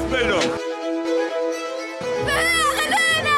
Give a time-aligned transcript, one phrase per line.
[0.00, 0.40] Ausbildung.
[2.24, 3.36] Höhere Löhne!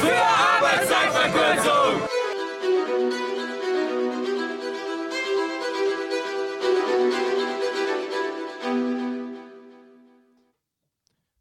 [0.00, 2.02] Für Arbeitszeitverkürzung.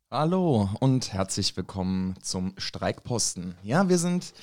[0.10, 3.54] Hallo und herzlich willkommen zum Streikposten.
[3.62, 4.34] Ja, wir sind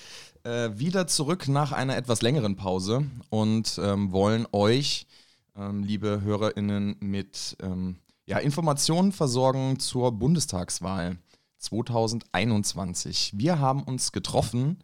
[0.44, 5.08] äh, wieder zurück nach einer etwas längeren Pause und ähm, wollen euch,
[5.56, 7.96] ähm, liebe HörerInnen, mit ähm,
[8.26, 11.18] ja, Informationen versorgen zur Bundestagswahl
[11.58, 13.32] 2021.
[13.36, 14.78] Wir haben uns getroffen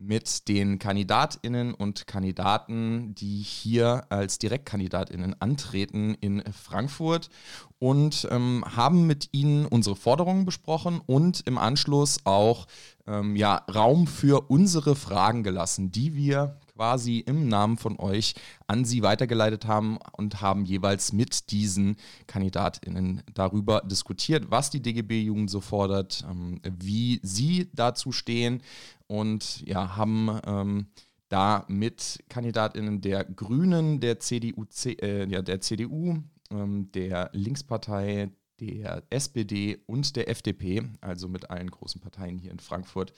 [0.00, 7.30] mit den Kandidatinnen und Kandidaten, die hier als Direktkandidatinnen antreten in Frankfurt
[7.78, 12.66] und ähm, haben mit ihnen unsere Forderungen besprochen und im Anschluss auch
[13.06, 18.34] ähm, ja, Raum für unsere Fragen gelassen, die wir quasi im Namen von euch
[18.68, 21.96] an sie weitergeleitet haben und haben jeweils mit diesen
[22.28, 28.62] KandidatInnen darüber diskutiert, was die DGB-Jugend so fordert, ähm, wie sie dazu stehen
[29.08, 30.86] und ja, haben ähm,
[31.28, 36.18] da mit KandidatInnen der Grünen, der CDU, äh, ja, der CDU,
[36.52, 42.58] ähm, der Linkspartei, der SPD und der FDP, also mit allen großen Parteien hier in
[42.58, 43.12] Frankfurt,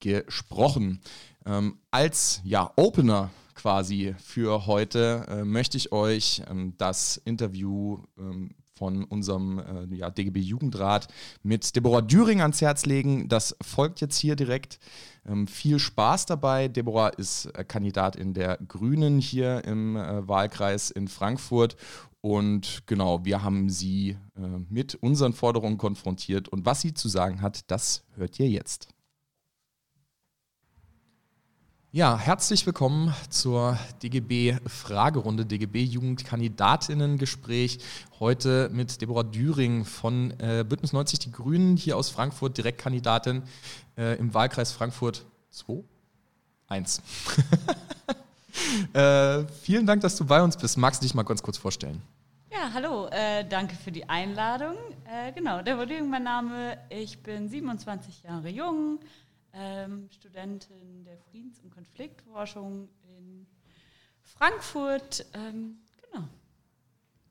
[0.00, 1.00] gesprochen.
[1.46, 8.50] Ähm, als ja, Opener quasi für heute äh, möchte ich euch ähm, das Interview ähm,
[8.74, 11.06] von unserem äh, ja, DGB Jugendrat
[11.44, 13.28] mit Deborah Düring ans Herz legen.
[13.28, 14.80] Das folgt jetzt hier direkt.
[15.24, 16.66] Ähm, viel Spaß dabei.
[16.66, 21.76] Deborah ist äh, Kandidatin der Grünen hier im äh, Wahlkreis in Frankfurt.
[22.22, 26.48] Und genau, wir haben sie äh, mit unseren Forderungen konfrontiert.
[26.48, 28.88] Und was sie zu sagen hat, das hört ihr jetzt.
[31.90, 37.80] Ja, herzlich willkommen zur DGB Fragerunde, DGB Jugendkandidatinnengespräch.
[38.20, 43.42] Heute mit Deborah Düring von äh, Bündnis 90 Die Grünen hier aus Frankfurt, Direktkandidatin
[43.98, 45.82] äh, im Wahlkreis Frankfurt 2?
[46.68, 47.02] 1.
[48.94, 50.78] äh, vielen Dank, dass du bei uns bist.
[50.78, 52.00] Magst du dich mal ganz kurz vorstellen?
[52.52, 54.76] Ja, hallo, äh, danke für die Einladung.
[55.06, 56.76] Äh, genau, Deborah Düring mein Name.
[56.90, 59.00] Ich bin 27 Jahre jung
[59.54, 63.46] ähm, Studentin der Friedens- und Konfliktforschung in
[64.20, 65.24] Frankfurt.
[65.32, 66.26] Ähm, genau.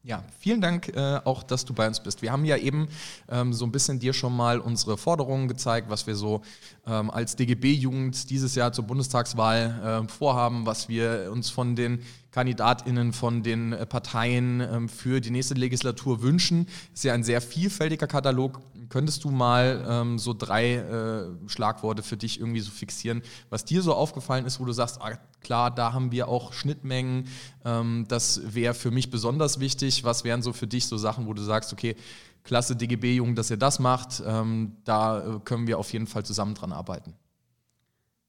[0.02, 2.24] Ja, vielen Dank äh, auch, dass du bei uns bist.
[2.24, 2.88] Wir haben ja eben
[3.30, 6.42] ähm, so ein bisschen dir schon mal unsere Forderungen gezeigt, was wir so
[6.88, 13.14] ähm, als DGB-Jugend dieses Jahr zur Bundestagswahl äh, vorhaben, was wir uns von den KandidatInnen
[13.14, 16.68] von den äh, Parteien ähm, für die nächste Legislatur wünschen.
[16.94, 18.62] Ist ja ein sehr vielfältiger Katalog.
[18.90, 23.82] Könntest du mal ähm, so drei äh, Schlagworte für dich irgendwie so fixieren, was dir
[23.82, 27.28] so aufgefallen ist, wo du sagst, ah, klar, da haben wir auch Schnittmengen,
[27.66, 30.04] ähm, das wäre für mich besonders wichtig.
[30.04, 31.96] Was wären so für dich so Sachen, wo du sagst, okay,
[32.44, 36.72] klasse DGB-Jungen, dass ihr das macht, da äh, können wir auf jeden Fall zusammen dran
[36.72, 37.14] arbeiten.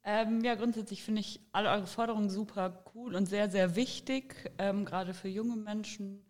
[0.04, 4.84] Ähm, ja, grundsätzlich finde ich alle eure Forderungen super cool und sehr, sehr wichtig, ähm,
[4.84, 6.24] gerade für junge Menschen.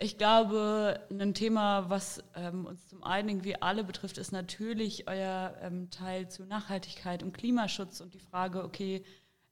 [0.00, 5.56] Ich glaube, ein Thema, was ähm, uns zum einen irgendwie alle betrifft, ist natürlich euer
[5.60, 9.02] ähm, Teil zu Nachhaltigkeit und Klimaschutz und die Frage, okay,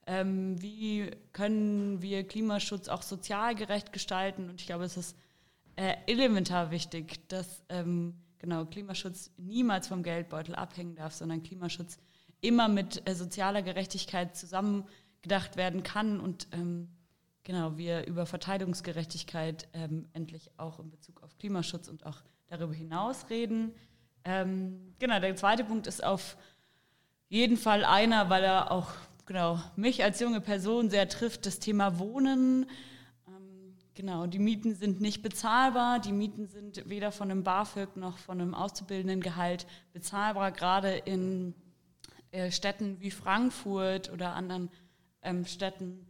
[0.06, 4.48] ähm, wie können wir Klimaschutz auch sozial gerecht gestalten?
[4.48, 5.16] Und ich glaube, es ist
[5.74, 11.98] äh, elementar wichtig, dass ähm, genau Klimaschutz niemals vom Geldbeutel abhängen darf, sondern Klimaschutz
[12.46, 16.88] immer mit äh, sozialer Gerechtigkeit zusammengedacht werden kann und ähm,
[17.44, 23.30] genau wir über Verteilungsgerechtigkeit ähm, endlich auch in Bezug auf Klimaschutz und auch darüber hinaus
[23.30, 23.74] reden.
[24.24, 26.36] Ähm, genau, der zweite Punkt ist auf
[27.28, 28.90] jeden Fall einer, weil er auch
[29.24, 32.66] genau mich als junge Person sehr trifft, das Thema Wohnen.
[33.28, 36.00] Ähm, genau, die Mieten sind nicht bezahlbar.
[36.00, 41.54] Die Mieten sind weder von einem BAföG noch von einem Auszubildendengehalt bezahlbar, gerade in
[42.30, 44.70] äh, Städten wie Frankfurt oder anderen
[45.22, 46.06] ähm, Städten.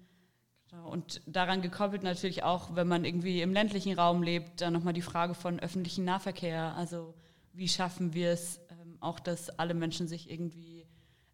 [0.71, 0.91] Genau.
[0.91, 5.03] Und daran gekoppelt natürlich auch, wenn man irgendwie im ländlichen Raum lebt, dann nochmal die
[5.03, 6.75] Frage von öffentlichen Nahverkehr.
[6.77, 7.15] Also
[7.53, 10.87] wie schaffen wir es ähm, auch, dass alle Menschen sich irgendwie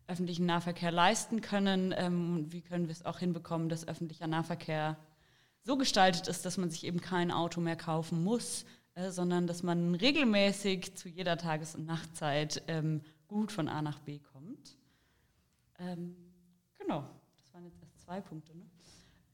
[0.06, 1.94] öffentlichen Nahverkehr leisten können?
[1.96, 4.96] Ähm, wie können wir es auch hinbekommen, dass öffentlicher Nahverkehr
[5.64, 8.64] so gestaltet ist, dass man sich eben kein Auto mehr kaufen muss,
[8.94, 14.00] äh, sondern dass man regelmäßig zu jeder Tages- und Nachtzeit ähm, gut von A nach
[14.00, 14.31] B kommt.
[15.82, 16.16] Ähm,
[16.78, 17.04] genau,
[17.36, 18.56] das waren jetzt erst zwei Punkte.
[18.56, 18.64] Ne?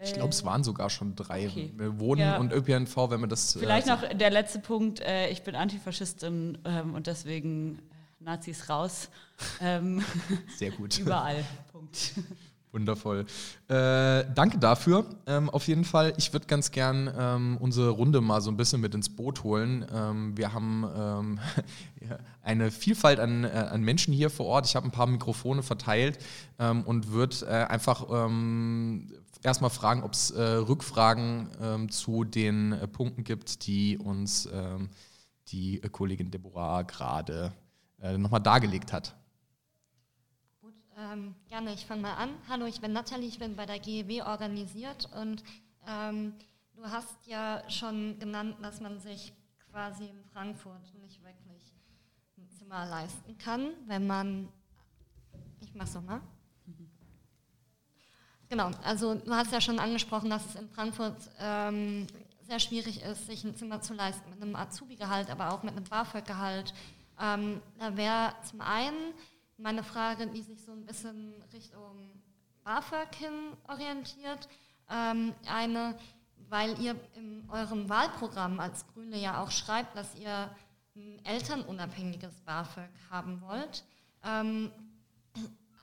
[0.00, 1.48] Ich glaube, es waren sogar schon drei.
[1.48, 1.72] Okay.
[1.76, 2.38] Wohnen Ja.
[2.38, 3.54] und ÖPNV, wenn man das.
[3.58, 5.00] Vielleicht äh, noch der letzte Punkt.
[5.00, 9.08] Äh, ich bin Antifaschistin ähm, und deswegen äh, Nazis raus.
[9.60, 10.02] Ähm,
[10.56, 10.98] Sehr gut.
[10.98, 11.44] überall.
[11.70, 12.12] Punkt.
[12.72, 13.24] Wundervoll.
[13.68, 15.06] Äh, danke dafür.
[15.26, 18.82] Ähm, auf jeden Fall, ich würde ganz gern ähm, unsere Runde mal so ein bisschen
[18.82, 19.86] mit ins Boot holen.
[19.92, 21.40] Ähm, wir haben ähm,
[22.42, 24.66] eine Vielfalt an, äh, an, Menschen hier vor Ort.
[24.66, 26.18] Ich habe ein paar Mikrofone verteilt
[26.58, 29.12] ähm, und würde äh, einfach ähm,
[29.42, 34.48] erstmal fragen, ob es äh, Rückfragen zu den äh, Punkten gibt, die uns
[35.48, 37.52] die Kollegin Deborah gerade
[38.16, 39.17] nochmal dargelegt hat.
[41.00, 42.30] Ähm, gerne, ich fange mal an.
[42.48, 45.44] Hallo, ich bin Nathalie, ich bin bei der GEW organisiert und
[45.86, 46.34] ähm,
[46.74, 49.32] du hast ja schon genannt, dass man sich
[49.70, 51.72] quasi in Frankfurt nicht wirklich
[52.36, 54.48] ein Zimmer leisten kann, wenn man,
[55.60, 56.20] ich mach's nochmal.
[58.48, 62.08] Genau, also du hast ja schon angesprochen, dass es in Frankfurt ähm,
[62.42, 65.84] sehr schwierig ist, sich ein Zimmer zu leisten mit einem Azubi-Gehalt, aber auch mit einem
[65.84, 66.74] BAföG-Gehalt.
[67.20, 69.14] Ähm, da wäre zum einen
[69.58, 72.22] meine Frage, die sich so ein bisschen Richtung
[72.64, 74.48] BAföG hin orientiert.
[74.88, 75.98] Ähm, eine,
[76.48, 80.54] weil ihr in eurem Wahlprogramm als Grüne ja auch schreibt, dass ihr
[80.96, 83.84] ein elternunabhängiges BAföG haben wollt.
[84.24, 84.70] Ähm,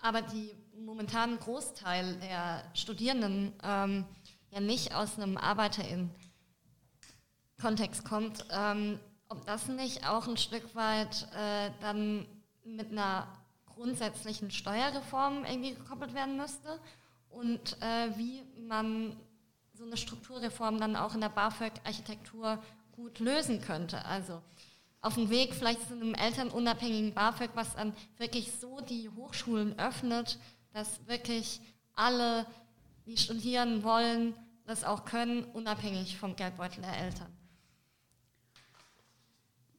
[0.02, 4.06] aber die momentanen Großteil der Studierenden ähm,
[4.50, 9.00] ja nicht aus einem ArbeiterInnen-Kontext kommt, ähm,
[9.30, 12.28] ob das nicht auch ein Stück weit äh, dann
[12.64, 13.28] mit einer
[13.76, 16.80] grundsätzlichen Steuerreform irgendwie gekoppelt werden müsste
[17.30, 19.16] und äh, wie man
[19.74, 22.64] so eine Strukturreform dann auch in der BAföG-Architektur
[22.94, 24.04] gut lösen könnte.
[24.06, 24.42] Also
[25.02, 30.40] auf dem Weg vielleicht zu einem elternunabhängigen BAföG, was dann wirklich so die Hochschulen öffnet,
[30.74, 31.62] dass wirklich
[31.94, 32.48] alle,
[33.06, 34.34] die studieren wollen,
[34.66, 37.35] das auch können, unabhängig vom Geldbeutel der Eltern.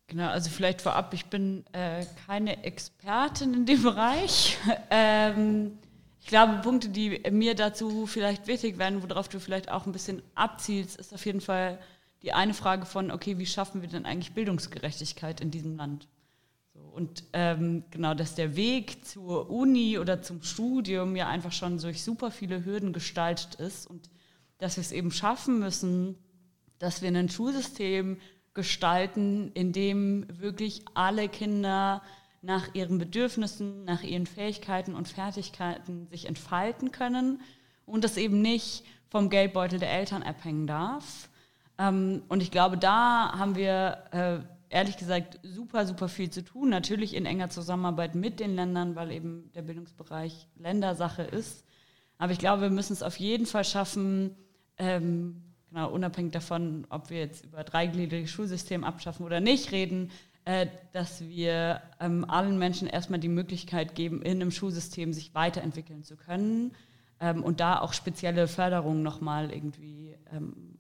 [0.09, 4.57] Genau, also vielleicht vorab, ich bin äh, keine Expertin in dem Bereich.
[4.91, 5.79] ähm,
[6.21, 10.23] ich glaube, Punkte, die mir dazu vielleicht wichtig werden, worauf du vielleicht auch ein bisschen
[10.35, 11.79] abzielst, ist auf jeden Fall
[12.23, 16.09] die eine Frage von, okay, wie schaffen wir denn eigentlich Bildungsgerechtigkeit in diesem Land?
[16.75, 21.79] So, und ähm, genau, dass der Weg zur Uni oder zum Studium ja einfach schon
[21.79, 24.11] durch super viele Hürden gestaltet ist und
[24.59, 26.17] dass wir es eben schaffen müssen,
[26.79, 28.19] dass wir ein Schulsystem
[28.57, 32.03] gestalten, in dem wirklich alle Kinder
[32.43, 37.41] nach ihren Bedürfnissen, nach ihren Fähigkeiten und Fertigkeiten sich entfalten können
[37.85, 41.29] und das eben nicht vom Geldbeutel der Eltern abhängen darf.
[41.79, 44.39] Ähm, und ich glaube, da haben wir äh,
[44.69, 46.69] ehrlich gesagt super, super viel zu tun.
[46.69, 51.65] Natürlich in enger Zusammenarbeit mit den Ländern, weil eben der Bildungsbereich Ländersache ist.
[52.19, 54.35] Aber ich glaube, wir müssen es auf jeden Fall schaffen,
[54.79, 55.43] ähm,
[55.77, 60.11] genau, unabhängig davon, ob wir jetzt über dreigliedriges Schulsystem abschaffen oder nicht reden,
[60.47, 66.03] äh, dass wir ähm, allen Menschen erstmal die Möglichkeit geben, in einem Schulsystem sich weiterentwickeln
[66.03, 66.73] zu können
[67.21, 70.79] ähm, und da auch spezielle Förderungen nochmal irgendwie ähm,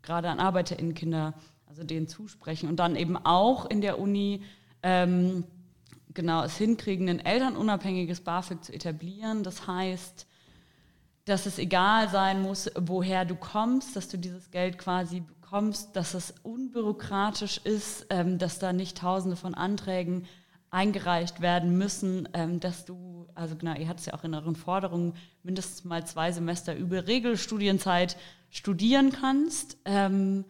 [0.00, 1.34] gerade an ArbeiterInnenkinder,
[1.66, 4.42] also denen zusprechen und dann eben auch in der Uni
[4.82, 5.44] ähm,
[6.14, 9.42] genau es hinkriegen, ein elternunabhängiges BAföG zu etablieren.
[9.42, 10.26] Das heißt,
[11.28, 16.14] dass es egal sein muss, woher du kommst, dass du dieses Geld quasi bekommst, dass
[16.14, 20.26] es unbürokratisch ist, ähm, dass da nicht tausende von Anträgen
[20.70, 24.56] eingereicht werden müssen, ähm, dass du, also genau, ihr hattet es ja auch in euren
[24.56, 28.16] Forderungen, mindestens mal zwei Semester über Regelstudienzeit
[28.50, 29.78] studieren kannst.
[29.84, 30.44] Ähm,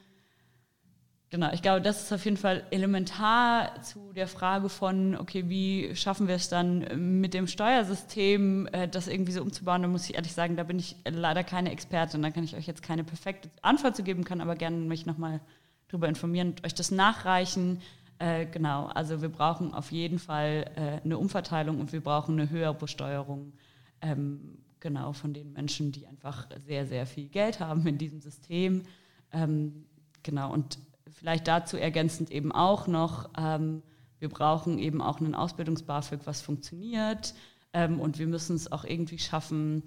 [1.30, 5.94] Genau, ich glaube, das ist auf jeden Fall elementar zu der Frage von, okay, wie
[5.94, 9.82] schaffen wir es dann mit dem Steuersystem, äh, das irgendwie so umzubauen?
[9.82, 12.22] Da muss ich ehrlich sagen, da bin ich leider keine Expertin.
[12.22, 15.40] Da kann ich euch jetzt keine perfekte Antwort zu geben, kann aber gerne mich nochmal
[15.88, 17.82] darüber informieren und euch das nachreichen.
[18.18, 22.48] Äh, genau, also wir brauchen auf jeden Fall äh, eine Umverteilung und wir brauchen eine
[22.48, 23.52] höhere Besteuerung.
[24.00, 28.84] Ähm, genau, von den Menschen, die einfach sehr, sehr viel Geld haben in diesem System.
[29.30, 29.84] Ähm,
[30.22, 30.78] genau, und
[31.18, 33.82] vielleicht dazu ergänzend eben auch noch, ähm,
[34.18, 37.34] wir brauchen eben auch einen Ausbildungs-BAföG, was funktioniert.
[37.72, 39.82] Ähm, und wir müssen es auch irgendwie schaffen,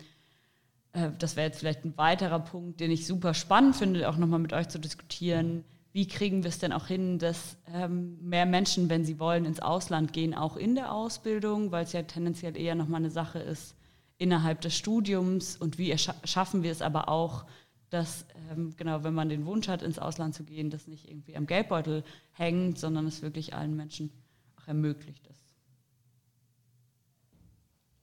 [0.94, 4.40] äh, das wäre jetzt vielleicht ein weiterer Punkt, den ich super spannend finde, auch nochmal
[4.40, 5.64] mit euch zu diskutieren.
[5.94, 9.60] Wie kriegen wir es denn auch hin, dass ähm, mehr Menschen, wenn sie wollen, ins
[9.60, 13.76] Ausland gehen, auch in der Ausbildung, weil es ja tendenziell eher nochmal eine Sache ist
[14.18, 17.46] innerhalb des Studiums und wie schaffen wir es aber auch,
[17.92, 21.36] dass, ähm, genau, wenn man den Wunsch hat, ins Ausland zu gehen, das nicht irgendwie
[21.36, 24.12] am Geldbeutel hängt, sondern es wirklich allen Menschen
[24.56, 25.54] auch ermöglicht ist.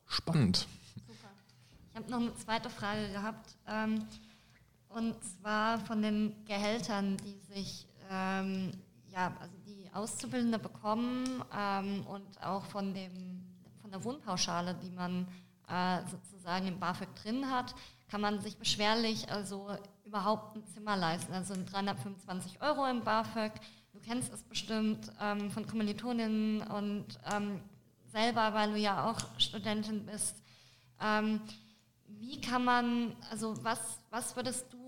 [0.04, 0.68] Spannend.
[1.06, 1.30] Super.
[1.90, 3.56] Ich habe noch eine zweite Frage gehabt.
[3.66, 4.04] Ähm,
[4.90, 8.72] und zwar von den Gehältern, die sich, ähm,
[9.10, 13.42] ja, also die Auszubildende bekommen ähm, und auch von, dem,
[13.80, 15.26] von der Wohnpauschale, die man
[15.66, 17.74] äh, sozusagen im BAföG drin hat,
[18.10, 19.68] kann man sich beschwerlich also
[20.04, 21.32] überhaupt ein Zimmer leisten.
[21.32, 23.52] Also 325 Euro im BAföG.
[23.92, 27.60] Du kennst es bestimmt ähm, von Kommilitoninnen und ähm,
[28.06, 30.42] selber, weil du ja auch Studentin bist.
[31.00, 31.40] Ähm,
[32.06, 34.78] wie kann man, also was, was würdest du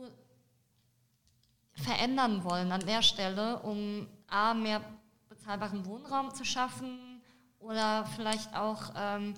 [1.75, 4.81] verändern wollen an der Stelle, um A, mehr
[5.29, 7.21] bezahlbaren Wohnraum zu schaffen
[7.59, 9.35] oder vielleicht auch ähm,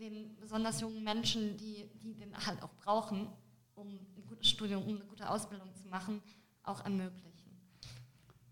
[0.00, 3.28] den besonders jungen Menschen, die, die den halt auch brauchen,
[3.74, 6.22] um ein gutes Studium, um eine gute Ausbildung zu machen,
[6.64, 7.30] auch ermöglichen.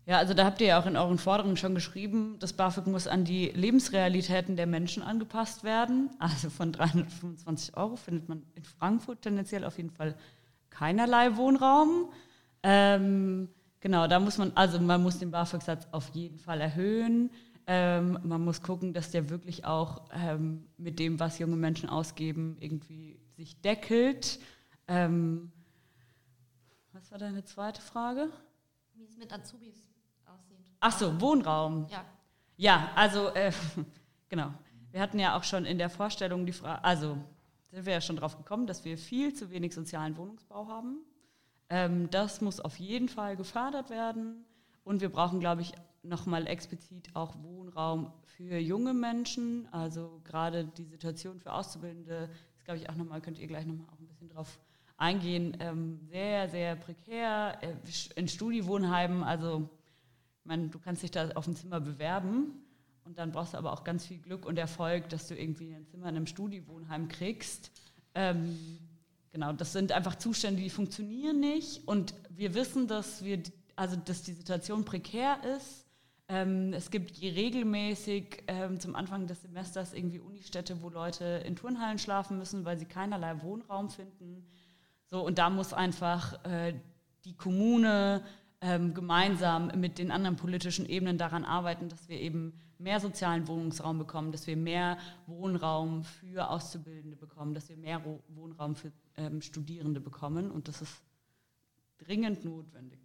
[0.05, 3.07] Ja, also da habt ihr ja auch in euren Forderungen schon geschrieben, das BAföG muss
[3.07, 6.09] an die Lebensrealitäten der Menschen angepasst werden.
[6.17, 10.15] Also von 325 Euro findet man in Frankfurt tendenziell auf jeden Fall
[10.71, 12.09] keinerlei Wohnraum.
[12.63, 13.49] Ähm,
[13.81, 17.29] genau, da muss man, also man muss den BAföG-Satz auf jeden Fall erhöhen.
[17.71, 22.57] Ähm, man muss gucken, dass der wirklich auch ähm, mit dem, was junge Menschen ausgeben,
[22.59, 24.39] irgendwie sich deckelt.
[24.87, 25.51] Ähm,
[26.93, 28.31] was war deine zweite Frage?
[28.95, 29.87] Wie es mit Azubis
[30.25, 30.65] aussieht.
[30.79, 31.85] Ach so, Wohnraum.
[31.91, 32.03] Ja.
[32.57, 33.51] Ja, also äh,
[34.29, 34.51] genau.
[34.89, 37.19] Wir hatten ja auch schon in der Vorstellung die Frage, also
[37.69, 40.97] sind wir ja schon drauf gekommen, dass wir viel zu wenig sozialen Wohnungsbau haben.
[41.69, 44.43] Ähm, das muss auf jeden Fall gefördert werden.
[44.83, 45.73] Und wir brauchen, glaube ich,
[46.03, 49.67] nochmal explizit auch Wohnraum für junge Menschen.
[49.71, 53.87] Also gerade die Situation für Auszubildende ist, glaube ich, auch nochmal, könnt ihr gleich nochmal
[53.87, 54.59] auch ein bisschen drauf
[54.97, 57.57] eingehen, ähm, sehr, sehr prekär.
[57.61, 57.73] Äh,
[58.15, 59.69] in Studiewohnheimen, also
[60.39, 62.53] ich meine, du kannst dich da auf ein Zimmer bewerben
[63.05, 65.85] und dann brauchst du aber auch ganz viel Glück und Erfolg, dass du irgendwie ein
[65.87, 67.71] Zimmer in einem Studiewohnheim kriegst.
[68.13, 68.57] Ähm,
[69.31, 73.41] genau, das sind einfach Zustände, die funktionieren nicht und wir wissen, dass wir
[73.79, 75.85] also dass die Situation prekär ist
[76.29, 81.97] ähm, es gibt regelmäßig ähm, zum Anfang des Semesters irgendwie Unistädte, wo Leute in Turnhallen
[81.97, 84.45] schlafen müssen, weil sie keinerlei Wohnraum finden.
[85.07, 86.75] So, und da muss einfach äh,
[87.25, 88.23] die Kommune
[88.61, 93.97] ähm, gemeinsam mit den anderen politischen Ebenen daran arbeiten, dass wir eben mehr sozialen Wohnungsraum
[93.97, 99.99] bekommen, dass wir mehr Wohnraum für Auszubildende bekommen, dass wir mehr Wohnraum für ähm, Studierende
[99.99, 100.51] bekommen.
[100.51, 101.01] Und das ist
[101.97, 102.99] dringend notwendig.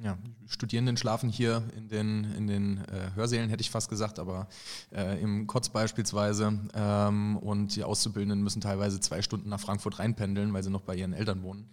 [0.00, 4.46] Ja, Studierenden schlafen hier in den, in den äh, Hörsälen, hätte ich fast gesagt, aber
[4.92, 6.56] äh, im Kotz beispielsweise.
[6.72, 10.94] Ähm, und die Auszubildenden müssen teilweise zwei Stunden nach Frankfurt reinpendeln, weil sie noch bei
[10.94, 11.68] ihren Eltern wohnen.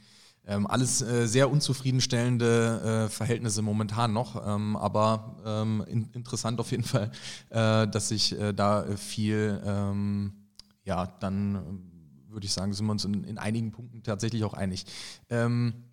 [0.48, 6.72] Ähm, alles äh, sehr unzufriedenstellende äh, Verhältnisse momentan noch, ähm, aber ähm, in, interessant auf
[6.72, 7.12] jeden Fall,
[7.50, 10.34] äh, dass sich äh, da viel, ähm,
[10.84, 11.82] ja, dann
[12.30, 14.86] würde ich sagen, sind wir uns in, in, einigen Punkten tatsächlich auch einig.
[15.30, 15.85] Ähm,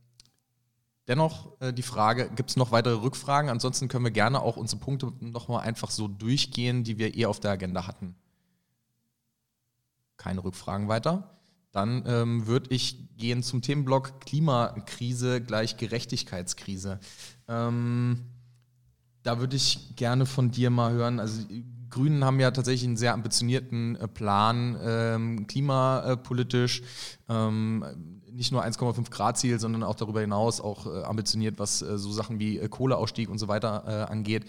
[1.09, 3.51] Dennoch äh, die Frage, gibt es noch weitere Rückfragen?
[3.51, 7.41] Ansonsten können wir gerne auch unsere Punkte nochmal einfach so durchgehen, die wir eher auf
[7.41, 8.15] der Agenda hatten.
[10.17, 11.39] Keine Rückfragen weiter.
[11.73, 17.01] Dann ähm, würde ich gehen zum Themenblock Klimakrise gleich Gerechtigkeitskrise.
[17.49, 18.27] Ähm,
[19.23, 21.19] da würde ich gerne von dir mal hören.
[21.19, 26.83] Also die Grünen haben ja tatsächlich einen sehr ambitionierten äh, Plan ähm, klimapolitisch.
[27.29, 31.99] Ähm, nicht nur 1,5 Grad Ziel, sondern auch darüber hinaus auch äh, ambitioniert, was äh,
[31.99, 34.45] so Sachen wie äh, Kohleausstieg und so weiter angeht.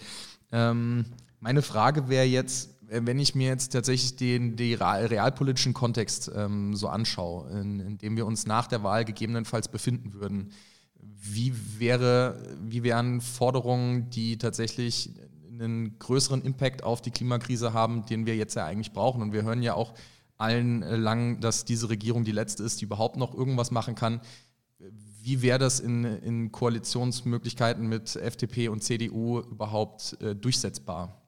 [0.52, 1.06] Ähm,
[1.40, 6.88] meine Frage wäre jetzt, wenn ich mir jetzt tatsächlich den, den realpolitischen Kontext ähm, so
[6.88, 10.52] anschaue, in, in, dem wir uns nach der Wahl gegebenenfalls befinden würden,
[11.00, 15.10] wie, wäre, wie wären Forderungen, die tatsächlich
[15.50, 19.22] einen größeren Impact auf die Klimakrise haben, den wir jetzt ja eigentlich brauchen?
[19.22, 19.94] Und wir hören ja auch
[20.44, 24.20] allen äh, lang, dass diese Regierung die letzte ist, die überhaupt noch irgendwas machen kann.
[24.78, 31.22] Wie wäre das in, in, Koalitionsmöglichkeiten mit FDP und CDU überhaupt äh, durchsetzbar?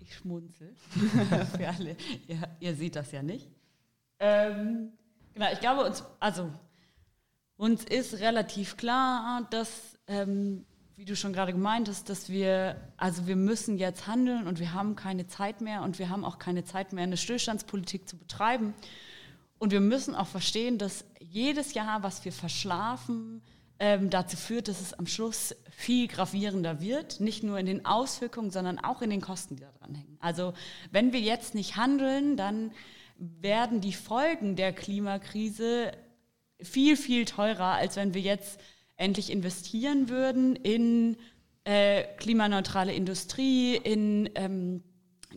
[0.00, 0.74] Ich schmunzel.
[1.56, 1.96] Für alle.
[2.26, 3.48] Ihr, ihr, seht das ja nicht.
[4.18, 4.92] Ähm,
[5.34, 6.50] genau, ich glaube, uns, also,
[7.56, 9.70] uns ist relativ klar, dass
[10.08, 10.64] ähm,
[11.02, 14.72] wie du schon gerade gemeint hast, dass wir, also wir müssen jetzt handeln und wir
[14.72, 18.72] haben keine Zeit mehr und wir haben auch keine Zeit mehr, eine Stillstandspolitik zu betreiben.
[19.58, 23.42] Und wir müssen auch verstehen, dass jedes Jahr, was wir verschlafen,
[23.80, 28.52] ähm, dazu führt, dass es am Schluss viel gravierender wird, nicht nur in den Auswirkungen,
[28.52, 30.18] sondern auch in den Kosten, die da dran hängen.
[30.20, 30.54] Also
[30.92, 32.70] wenn wir jetzt nicht handeln, dann
[33.16, 35.90] werden die Folgen der Klimakrise
[36.60, 38.60] viel, viel teurer, als wenn wir jetzt
[38.96, 41.16] endlich investieren würden in
[41.64, 44.82] äh, klimaneutrale Industrie, in ähm,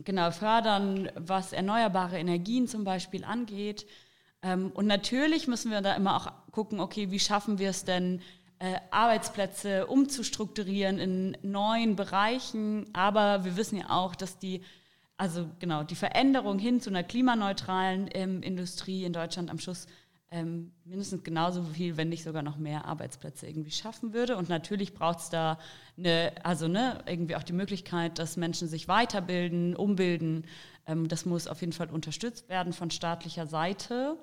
[0.04, 3.86] genau fördern, was erneuerbare Energien zum Beispiel angeht.
[4.42, 8.22] Ähm, und natürlich müssen wir da immer auch gucken, okay, wie schaffen wir es denn,
[8.60, 12.90] äh, Arbeitsplätze umzustrukturieren in neuen Bereichen.
[12.94, 14.62] Aber wir wissen ja auch, dass die
[15.18, 19.88] also genau, die Veränderung hin zu einer klimaneutralen ähm, Industrie in Deutschland am Schluss
[20.36, 24.36] ähm, mindestens genauso viel, wenn nicht sogar noch mehr Arbeitsplätze irgendwie schaffen würde.
[24.36, 25.58] Und natürlich braucht es da
[25.98, 30.46] eine, also ne, irgendwie auch die Möglichkeit, dass Menschen sich weiterbilden, umbilden.
[30.88, 34.18] Ähm, das muss auf jeden Fall unterstützt werden von staatlicher Seite.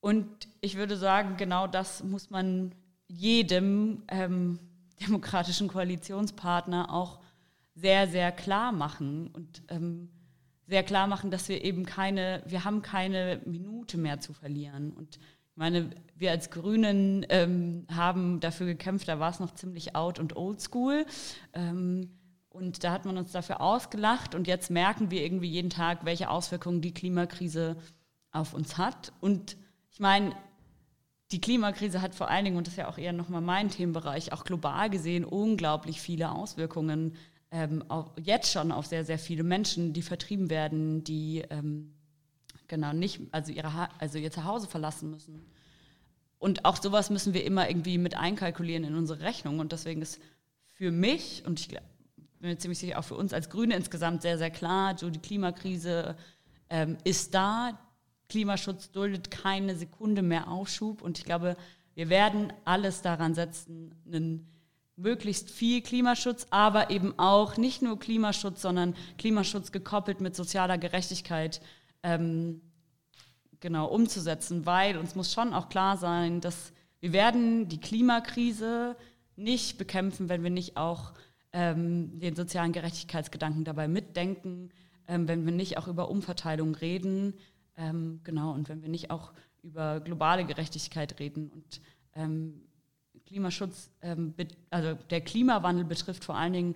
[0.00, 0.28] Und
[0.60, 2.72] ich würde sagen, genau das muss man
[3.08, 4.60] jedem ähm,
[5.00, 7.18] demokratischen Koalitionspartner auch
[7.74, 10.08] sehr, sehr klar machen und ähm,
[10.66, 14.92] sehr klar machen, dass wir eben keine, wir haben keine Minute mehr zu verlieren.
[14.92, 19.94] Und ich meine, wir als Grünen ähm, haben dafür gekämpft, da war es noch ziemlich
[19.94, 21.04] out und old school.
[21.52, 22.10] Ähm,
[22.48, 26.28] und da hat man uns dafür ausgelacht und jetzt merken wir irgendwie jeden Tag, welche
[26.28, 27.76] Auswirkungen die Klimakrise
[28.30, 29.12] auf uns hat.
[29.20, 29.56] Und
[29.90, 30.34] ich meine,
[31.32, 34.32] die Klimakrise hat vor allen Dingen, und das ist ja auch eher nochmal mein Themenbereich,
[34.32, 37.14] auch global gesehen unglaublich viele Auswirkungen
[37.52, 37.84] ähm,
[38.20, 41.92] jetzt schon auf sehr, sehr viele Menschen, die vertrieben werden, die ähm,
[42.66, 45.42] genau nicht, also, ihre also ihr Zuhause verlassen müssen.
[46.38, 49.60] Und auch sowas müssen wir immer irgendwie mit einkalkulieren in unsere Rechnung.
[49.60, 50.18] Und deswegen ist
[50.64, 51.80] für mich, und ich bin
[52.40, 56.16] mir ziemlich sicher auch für uns als Grüne insgesamt sehr, sehr klar, so die Klimakrise
[56.70, 57.78] ähm, ist da.
[58.30, 61.02] Klimaschutz duldet keine Sekunde mehr Aufschub.
[61.02, 61.56] Und ich glaube,
[61.94, 64.48] wir werden alles daran setzen, einen
[64.96, 71.60] möglichst viel Klimaschutz, aber eben auch nicht nur Klimaschutz, sondern Klimaschutz gekoppelt mit sozialer Gerechtigkeit
[72.02, 72.60] ähm,
[73.60, 78.96] genau umzusetzen, weil uns muss schon auch klar sein, dass wir werden die Klimakrise
[79.36, 81.14] nicht bekämpfen, wenn wir nicht auch
[81.52, 84.70] ähm, den sozialen Gerechtigkeitsgedanken dabei mitdenken,
[85.08, 87.34] ähm, wenn wir nicht auch über Umverteilung reden,
[87.76, 89.32] ähm, genau, und wenn wir nicht auch
[89.62, 91.80] über globale Gerechtigkeit reden und
[92.14, 92.62] ähm,
[93.32, 94.34] Klimaschutz, ähm,
[94.68, 96.74] also der Klimawandel betrifft vor allen Dingen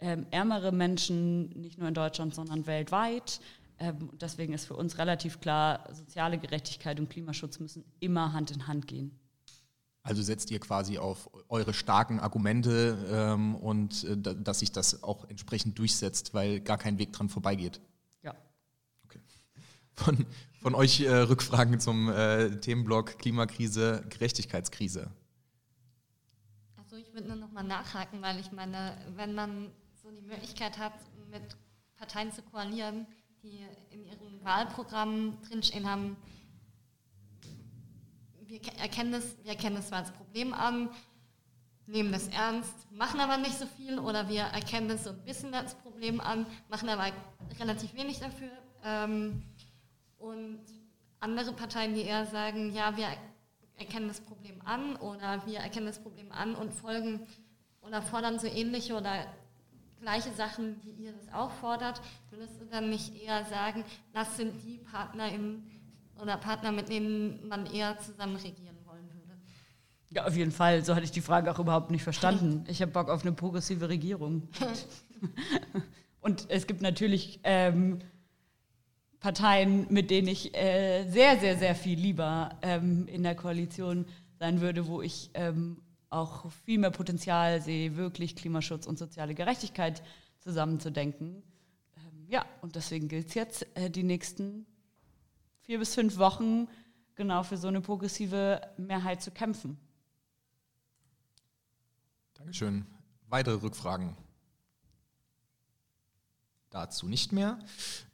[0.00, 3.40] ähm, ärmere Menschen, nicht nur in Deutschland, sondern weltweit.
[3.78, 8.66] Ähm, deswegen ist für uns relativ klar, soziale Gerechtigkeit und Klimaschutz müssen immer Hand in
[8.66, 9.18] Hand gehen.
[10.02, 15.28] Also setzt ihr quasi auf eure starken Argumente ähm, und äh, dass sich das auch
[15.28, 17.80] entsprechend durchsetzt, weil gar kein Weg dran vorbeigeht.
[18.22, 18.34] Ja.
[19.04, 19.20] Okay.
[19.94, 20.24] Von,
[20.62, 25.10] von euch äh, Rückfragen zum äh, Themenblock Klimakrise, Gerechtigkeitskrise
[26.96, 29.70] ich würde nur noch mal nachhaken, weil ich meine, wenn man
[30.02, 30.94] so die Möglichkeit hat,
[31.30, 31.56] mit
[31.96, 33.06] Parteien zu koalieren,
[33.42, 36.16] die in ihrem Wahlprogramm drinstehen haben,
[38.40, 40.90] wir erkennen das, wir erkennen das als Problem an,
[41.86, 45.54] nehmen das ernst, machen aber nicht so viel oder wir erkennen das so ein bisschen
[45.54, 47.12] als Problem an, machen aber
[47.58, 48.50] relativ wenig dafür.
[48.84, 49.42] Ähm,
[50.18, 50.60] und
[51.20, 53.08] andere Parteien, die eher sagen, ja, wir
[53.82, 57.20] erkennen das Problem an oder wir erkennen das Problem an und folgen
[57.82, 59.26] oder fordern so ähnliche oder
[60.00, 64.62] gleiche Sachen, wie ihr das auch fordert, würdest du dann nicht eher sagen, das sind
[64.64, 65.62] die PartnerInnen
[66.20, 69.38] oder Partner, mit denen man eher zusammen regieren wollen würde?
[70.10, 70.84] Ja, auf jeden Fall.
[70.84, 72.64] So hatte ich die Frage auch überhaupt nicht verstanden.
[72.68, 74.48] Ich habe Bock auf eine progressive Regierung.
[76.20, 78.00] und es gibt natürlich ähm,
[79.22, 84.04] Parteien, mit denen ich äh, sehr, sehr, sehr viel lieber ähm, in der Koalition
[84.40, 85.80] sein würde, wo ich ähm,
[86.10, 90.02] auch viel mehr Potenzial sehe, wirklich Klimaschutz und soziale Gerechtigkeit
[90.40, 91.40] zusammenzudenken.
[91.96, 94.66] Ähm, ja, und deswegen gilt es jetzt, äh, die nächsten
[95.60, 96.66] vier bis fünf Wochen
[97.14, 99.78] genau für so eine progressive Mehrheit zu kämpfen.
[102.34, 102.86] Dankeschön.
[103.28, 104.16] Weitere Rückfragen?
[106.72, 107.58] Dazu nicht mehr.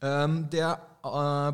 [0.03, 1.53] Ähm, der äh,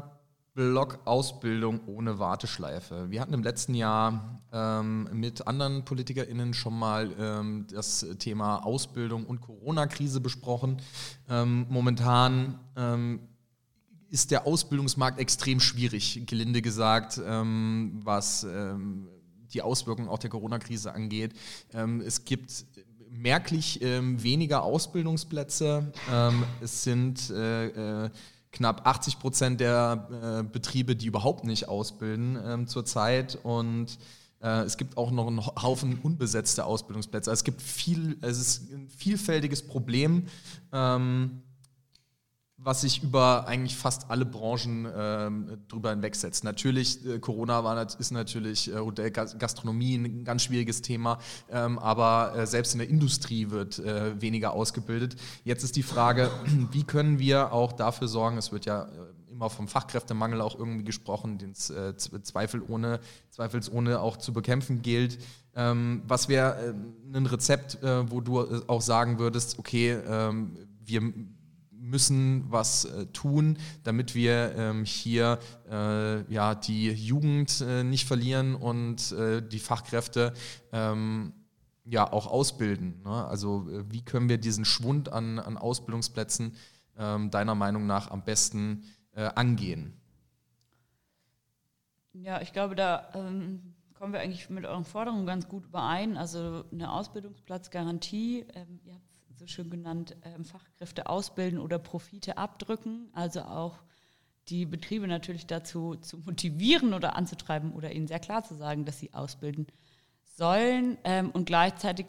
[0.55, 3.11] Blog Ausbildung ohne Warteschleife.
[3.11, 9.27] Wir hatten im letzten Jahr ähm, mit anderen PolitikerInnen schon mal ähm, das Thema Ausbildung
[9.27, 10.81] und Corona-Krise besprochen.
[11.29, 13.21] Ähm, momentan ähm,
[14.09, 19.09] ist der Ausbildungsmarkt extrem schwierig, gelinde gesagt, ähm, was ähm,
[19.53, 21.33] die Auswirkungen auch der Corona-Krise angeht.
[22.05, 22.65] es gibt
[23.15, 25.93] merklich weniger Ausbildungsplätze.
[26.61, 28.11] es sind äh, äh,
[28.55, 30.09] knapp 80 Prozent der
[30.41, 33.39] äh, Betriebe, die überhaupt nicht ausbilden ähm, zurzeit.
[33.43, 33.99] Und
[34.41, 37.31] äh, es gibt auch noch einen Haufen unbesetzte Ausbildungsplätze.
[37.31, 40.27] Also es gibt viel, es ist ein vielfältiges Problem.
[40.73, 41.43] Ähm,
[42.65, 46.45] was sich über eigentlich fast alle Branchen ähm, drüber hinwegsetzt.
[46.45, 51.19] Natürlich, äh, Corona war, ist natürlich äh, Gastronomie ein ganz schwieriges Thema,
[51.51, 55.17] ähm, aber äh, selbst in der Industrie wird äh, weniger ausgebildet.
[55.45, 56.31] Jetzt ist die Frage,
[56.73, 58.89] wie können wir auch dafür sorgen, es wird ja äh,
[59.31, 63.01] immer vom Fachkräftemangel auch irgendwie gesprochen, den es äh, zweifelsohne,
[63.31, 65.19] zweifelsohne auch zu bekämpfen gilt.
[65.55, 66.75] Ähm, was wäre
[67.13, 71.13] ein Rezept, wo du auch sagen würdest, okay, ähm, wir
[71.95, 75.39] müssen was äh, tun, damit wir ähm, hier
[75.71, 80.33] äh, ja, die Jugend äh, nicht verlieren und äh, die Fachkräfte
[80.73, 81.33] ähm,
[81.85, 83.01] ja auch ausbilden.
[83.05, 83.27] Ne?
[83.29, 86.57] Also äh, wie können wir diesen Schwund an, an Ausbildungsplätzen
[86.99, 88.83] ähm, deiner Meinung nach am besten
[89.15, 89.93] äh, angehen?
[92.13, 96.17] Ja, ich glaube, da ähm, kommen wir eigentlich mit euren Forderungen ganz gut überein.
[96.17, 99.04] Also eine Ausbildungsplatzgarantie, ähm, ihr habt
[99.45, 103.11] so schön genannt, ähm, Fachkräfte ausbilden oder Profite abdrücken.
[103.13, 103.83] Also auch
[104.49, 108.99] die Betriebe natürlich dazu zu motivieren oder anzutreiben oder ihnen sehr klar zu sagen, dass
[108.99, 109.67] sie ausbilden
[110.25, 112.07] sollen ähm, und gleichzeitig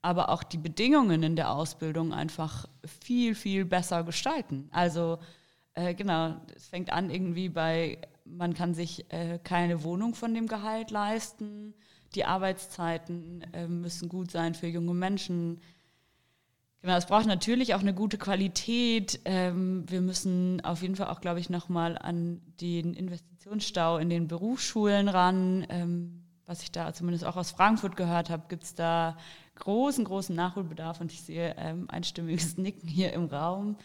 [0.00, 4.68] aber auch die Bedingungen in der Ausbildung einfach viel, viel besser gestalten.
[4.70, 5.18] Also
[5.74, 10.46] äh, genau, es fängt an irgendwie bei, man kann sich äh, keine Wohnung von dem
[10.46, 11.74] Gehalt leisten,
[12.14, 15.60] die Arbeitszeiten äh, müssen gut sein für junge Menschen.
[16.84, 19.18] Genau, es braucht natürlich auch eine gute Qualität.
[19.24, 24.28] Ähm, wir müssen auf jeden Fall auch, glaube ich, nochmal an den Investitionsstau in den
[24.28, 25.66] Berufsschulen ran.
[25.70, 29.16] Ähm, was ich da zumindest auch aus Frankfurt gehört habe, gibt es da
[29.54, 33.78] großen, großen Nachholbedarf und ich sehe ähm, einstimmiges Nicken hier im Raum.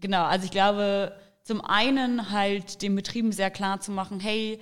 [0.00, 4.58] Genau, also ich glaube, zum einen halt den Betrieben sehr klar zu machen, hey,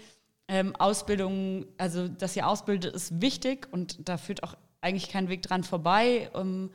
[0.48, 5.40] ähm, Ausbildung, also dass ihr ausbildet, ist wichtig und da führt auch eigentlich kein Weg
[5.40, 6.28] dran vorbei.
[6.34, 6.70] Um,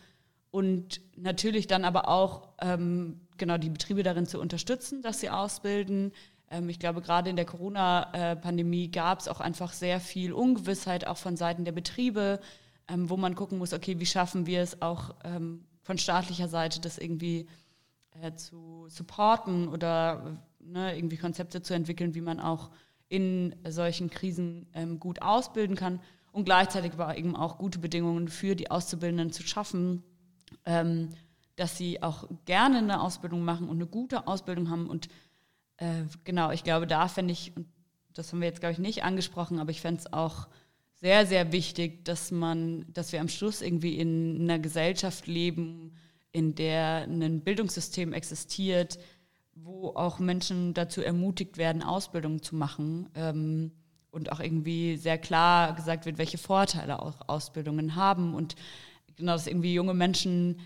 [0.52, 6.12] und natürlich dann aber auch ähm, genau die Betriebe darin zu unterstützen, dass sie ausbilden,
[6.52, 11.18] ähm, ich glaube, gerade in der Corona-Pandemie gab es auch einfach sehr viel Ungewissheit, auch
[11.18, 12.40] von Seiten der Betriebe,
[12.88, 16.82] ähm, wo man gucken muss, okay, wie schaffen wir es auch ähm, von staatlicher Seite,
[16.82, 17.48] das irgendwie
[18.22, 22.70] äh, zu supporten oder ne, irgendwie Konzepte zu entwickeln, wie man auch
[23.08, 24.68] in solchen Krisen
[25.00, 26.00] gut ausbilden kann.
[26.32, 30.04] Und gleichzeitig aber eben auch gute Bedingungen für die Auszubildenden zu schaffen,
[31.56, 34.90] dass sie auch gerne eine Ausbildung machen und eine gute Ausbildung haben.
[34.90, 35.10] Und
[35.78, 37.68] äh, genau, ich glaube, da fände ich, und
[38.14, 40.48] das haben wir jetzt, glaube ich, nicht angesprochen, aber ich fände es auch
[41.02, 45.94] sehr, sehr wichtig, dass man, dass wir am Schluss irgendwie in einer Gesellschaft leben,
[46.32, 49.00] in der ein Bildungssystem existiert,
[49.56, 53.72] wo auch Menschen dazu ermutigt werden, Ausbildung zu machen ähm,
[54.12, 58.34] und auch irgendwie sehr klar gesagt wird, welche Vorteile auch Ausbildungen haben.
[58.34, 58.56] Und
[59.20, 60.60] genau, dass irgendwie junge Menschen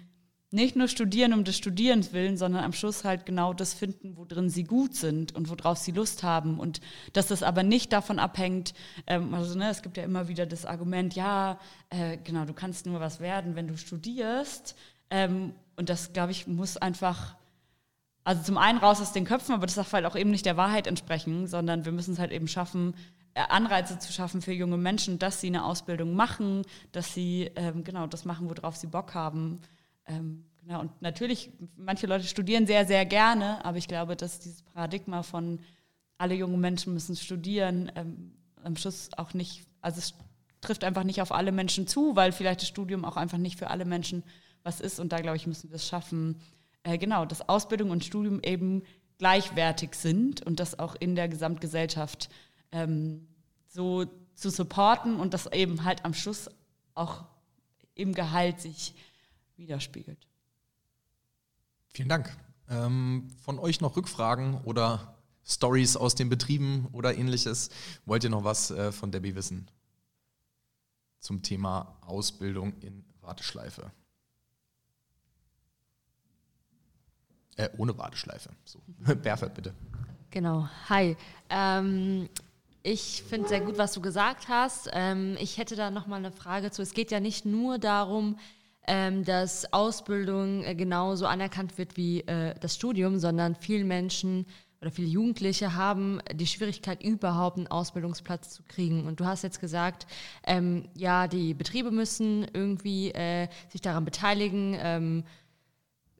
[0.54, 4.50] nicht nur studieren um des Studierens willen, sondern am Schluss halt genau das finden, worin
[4.50, 6.60] sie gut sind und worauf sie Lust haben.
[6.60, 6.80] Und
[7.13, 8.76] dass das aber nicht davon abhängt,
[9.08, 12.86] ähm, also ne, es gibt ja immer wieder das Argument, ja, äh, genau, du kannst
[12.86, 14.76] nur was werden, wenn du studierst.
[15.10, 17.36] Ähm, und das, glaube ich, muss einfach,
[18.24, 20.56] also zum einen raus aus den Köpfen, aber das darf halt auch eben nicht der
[20.56, 22.94] Wahrheit entsprechen, sondern wir müssen es halt eben schaffen,
[23.36, 28.08] Anreize zu schaffen für junge Menschen, dass sie eine Ausbildung machen, dass sie ähm, genau
[28.08, 29.62] das machen, worauf sie Bock haben.
[30.06, 34.62] Ähm, genau, und natürlich, manche Leute studieren sehr, sehr gerne, aber ich glaube, dass dieses
[34.62, 35.60] Paradigma von
[36.17, 40.13] alle jungen Menschen müssen studieren, ähm, am Schluss auch nicht, also es
[40.62, 43.69] trifft einfach nicht auf alle Menschen zu, weil vielleicht das Studium auch einfach nicht für
[43.69, 44.24] alle Menschen
[44.63, 45.00] was ist.
[45.00, 46.39] Und da, glaube ich, müssen wir es schaffen,
[46.84, 48.84] äh, genau, dass Ausbildung und Studium eben
[49.17, 52.30] gleichwertig sind und das auch in der Gesamtgesellschaft
[52.74, 53.28] ähm,
[53.70, 54.06] so
[54.36, 56.50] zu supporten und das eben halt am Schluss
[56.96, 57.24] auch
[57.96, 58.94] im Gehalt sich
[59.56, 60.28] widerspiegelt.
[61.90, 62.36] Vielen Dank.
[62.70, 67.70] Ähm, von euch noch Rückfragen oder Stories aus den Betrieben oder ähnliches?
[68.06, 69.70] Wollt ihr noch was äh, von Debbie wissen
[71.20, 73.92] zum Thema Ausbildung in Warteschleife?
[77.56, 78.50] Äh, ohne Warteschleife.
[78.66, 78.80] So.
[79.16, 79.74] Berfert, bitte.
[80.32, 80.68] Genau.
[80.90, 81.16] Hi.
[81.50, 82.28] Ähm,
[82.84, 84.89] ich finde sehr gut, was du gesagt hast.
[84.91, 86.82] Ähm, ich hätte da noch mal eine Frage zu.
[86.82, 88.38] Es geht ja nicht nur darum,
[88.86, 94.46] ähm, dass Ausbildung äh, genauso anerkannt wird wie äh, das Studium, sondern viele Menschen
[94.82, 99.08] oder viele Jugendliche haben die Schwierigkeit, überhaupt einen Ausbildungsplatz zu kriegen.
[99.08, 100.06] Und du hast jetzt gesagt,
[100.46, 105.24] ähm, ja, die Betriebe müssen irgendwie äh, sich daran beteiligen, ähm,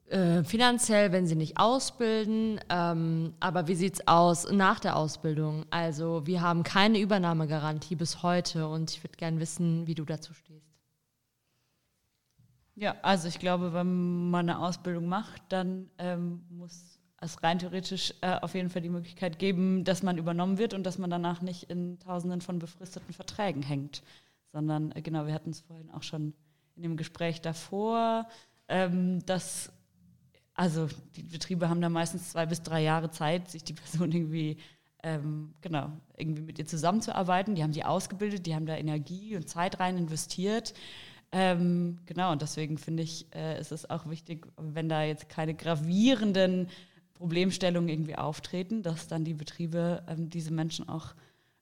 [0.06, 2.60] äh, finanziell, wenn sie nicht ausbilden.
[2.68, 5.64] Ähm, aber wie sieht es aus nach der Ausbildung?
[5.70, 10.34] Also wir haben keine Übernahmegarantie bis heute und ich würde gerne wissen, wie du dazu
[10.34, 10.74] stehst.
[12.76, 18.12] Ja, also ich glaube, wenn man eine Ausbildung macht, dann ähm, muss es rein theoretisch
[18.20, 21.40] äh, auf jeden Fall die Möglichkeit geben, dass man übernommen wird und dass man danach
[21.40, 24.02] nicht in Tausenden von befristeten Verträgen hängt,
[24.52, 26.34] sondern äh, genau, wir hatten es vorhin auch schon
[26.74, 28.28] in dem Gespräch davor,
[28.68, 29.72] ähm, dass
[30.54, 34.56] also die Betriebe haben da meistens zwei bis drei Jahre Zeit, sich die Person irgendwie
[35.02, 37.54] ähm, genau irgendwie mit ihr zusammenzuarbeiten.
[37.54, 40.74] Die haben die ausgebildet, die haben da Energie und Zeit rein investiert.
[41.32, 45.54] Ähm, genau, und deswegen finde ich, äh, ist es auch wichtig, wenn da jetzt keine
[45.54, 46.68] gravierenden
[47.14, 51.14] Problemstellungen irgendwie auftreten, dass dann die Betriebe ähm, diese Menschen auch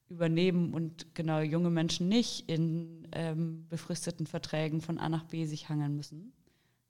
[0.09, 5.69] übernehmen und genau junge Menschen nicht in ähm, befristeten Verträgen von A nach B sich
[5.69, 6.33] hangeln müssen.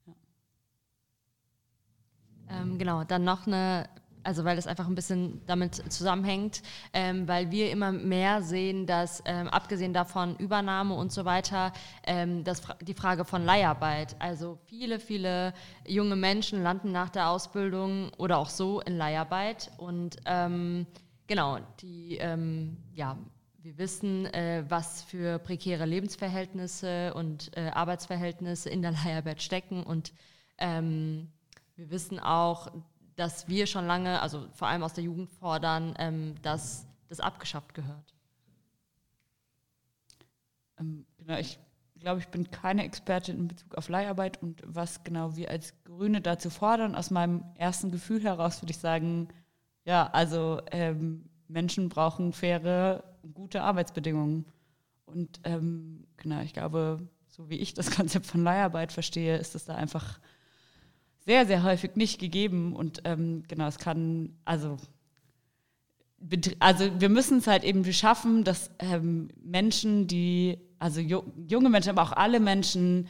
[0.07, 0.15] Ja.
[2.53, 3.89] Ähm, genau, dann noch eine
[4.25, 6.63] also weil es einfach ein bisschen damit zusammenhängt,
[6.93, 11.73] ähm, weil wir immer mehr sehen, dass ähm, abgesehen davon Übernahme und so weiter,
[12.05, 15.55] ähm, das, die Frage von Leiharbeit, also viele, viele
[15.87, 20.87] junge Menschen landen nach der Ausbildung oder auch so in Leiharbeit und ähm,
[21.27, 23.17] genau, die, ähm, ja,
[23.59, 30.13] wir wissen, äh, was für prekäre Lebensverhältnisse und äh, Arbeitsverhältnisse in der Leiharbeit stecken und
[30.59, 31.29] ähm,
[31.83, 32.71] wir wissen auch,
[33.17, 37.75] dass wir schon lange, also vor allem aus der Jugend fordern, ähm, dass das abgeschafft
[37.75, 38.15] gehört.
[40.79, 41.59] Ähm, genau, ich
[41.99, 46.21] glaube, ich bin keine Expertin in Bezug auf Leiharbeit und was genau wir als Grüne
[46.21, 46.95] dazu fordern.
[46.95, 49.27] Aus meinem ersten Gefühl heraus würde ich sagen,
[49.85, 53.03] ja, also ähm, Menschen brauchen faire,
[53.35, 54.47] gute Arbeitsbedingungen.
[55.05, 59.65] Und ähm, genau, ich glaube, so wie ich das Konzept von Leiharbeit verstehe, ist es
[59.65, 60.21] da einfach
[61.25, 62.75] sehr, sehr häufig nicht gegeben.
[62.75, 64.77] Und ähm, genau, es kann, also,
[66.59, 72.03] also wir müssen es halt eben schaffen, dass ähm, Menschen, die, also junge Menschen, aber
[72.03, 73.09] auch alle Menschen,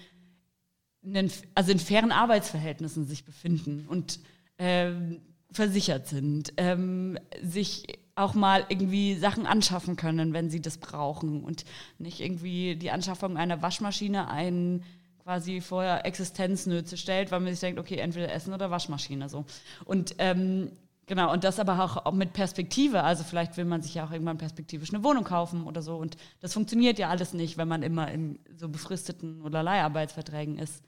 [1.02, 4.20] in, also in fairen Arbeitsverhältnissen sich befinden und
[4.58, 5.20] ähm,
[5.50, 11.64] versichert sind, ähm, sich auch mal irgendwie Sachen anschaffen können, wenn sie das brauchen und
[11.98, 14.84] nicht irgendwie die Anschaffung einer Waschmaschine ein
[15.22, 19.44] quasi vorher Existenznöte stellt, weil man sich denkt, okay, entweder Essen oder Waschmaschine so.
[19.84, 20.72] Und ähm,
[21.06, 23.02] genau, und das aber auch, mit Perspektive.
[23.02, 25.96] Also vielleicht will man sich ja auch irgendwann perspektivisch eine Wohnung kaufen oder so.
[25.96, 30.82] Und das funktioniert ja alles nicht, wenn man immer in so befristeten oder Leiharbeitsverträgen ist.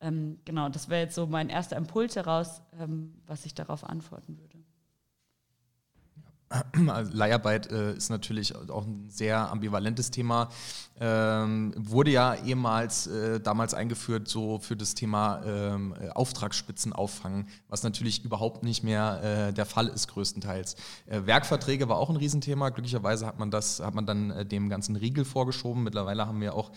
[0.00, 4.38] Ähm, genau, das wäre jetzt so mein erster Impuls heraus, ähm, was ich darauf antworten
[4.38, 4.53] würde.
[6.88, 10.48] Also Leiharbeit äh, ist natürlich auch ein sehr ambivalentes Thema.
[11.00, 17.82] Ähm, wurde ja ehemals äh, damals eingeführt, so für das Thema ähm, Auftragsspitzen auffangen, was
[17.82, 20.76] natürlich überhaupt nicht mehr äh, der Fall ist, größtenteils.
[21.06, 22.68] Äh, Werkverträge war auch ein Riesenthema.
[22.68, 25.82] Glücklicherweise hat man das, hat man dann äh, dem ganzen Riegel vorgeschoben.
[25.82, 26.70] Mittlerweile haben wir auch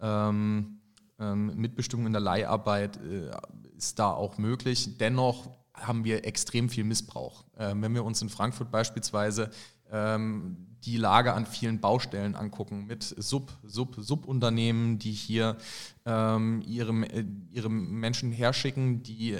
[0.00, 0.80] ähm,
[1.18, 3.30] ähm Mitbestimmung in der Leiharbeit äh,
[3.76, 4.98] ist da auch möglich.
[4.98, 7.44] Dennoch haben wir extrem viel Missbrauch.
[7.58, 9.50] Ähm, wenn wir uns in Frankfurt beispielsweise
[9.90, 15.56] ähm, die Lage an vielen Baustellen angucken mit Sub, Sub, Subunternehmen, die hier
[16.04, 19.38] ähm, ihre, äh, ihre Menschen herschicken, die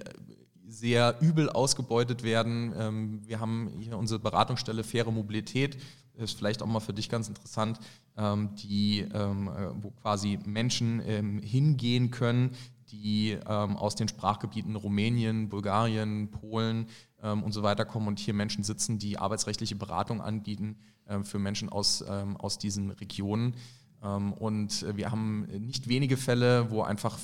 [0.66, 3.20] sehr übel ausgebeutet werden.
[3.28, 5.76] Wir haben hier unsere Beratungsstelle Faire Mobilität,
[6.14, 7.78] ist vielleicht auch mal für dich ganz interessant,
[8.18, 9.34] die, äh,
[9.74, 11.00] wo quasi Menschen
[11.42, 12.56] hingehen können,
[12.94, 16.86] die ähm, aus den Sprachgebieten Rumänien, Bulgarien, Polen
[17.22, 20.76] ähm, und so weiter kommen und hier Menschen sitzen, die arbeitsrechtliche Beratung anbieten
[21.08, 23.54] ähm, für Menschen aus, ähm, aus diesen Regionen.
[24.02, 27.18] Ähm, und wir haben nicht wenige Fälle, wo einfach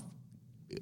[0.68, 0.80] äh,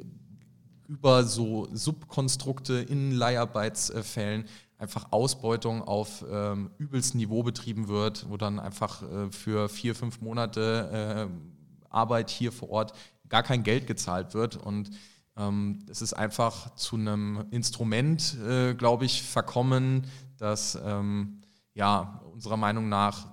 [0.88, 4.46] über so Subkonstrukte in Leiharbeitsfällen
[4.78, 10.22] einfach Ausbeutung auf ähm, übelstem Niveau betrieben wird, wo dann einfach äh, für vier, fünf
[10.22, 12.92] Monate äh, Arbeit hier vor Ort
[13.28, 14.56] gar kein Geld gezahlt wird.
[14.56, 14.90] Und
[15.36, 21.40] ähm, es ist einfach zu einem Instrument, äh, glaube ich, verkommen, das ähm,
[21.74, 23.26] ja unserer Meinung nach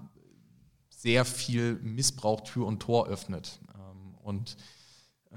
[0.90, 3.60] sehr viel Missbrauch Tür und Tor öffnet.
[3.76, 4.58] Ähm, und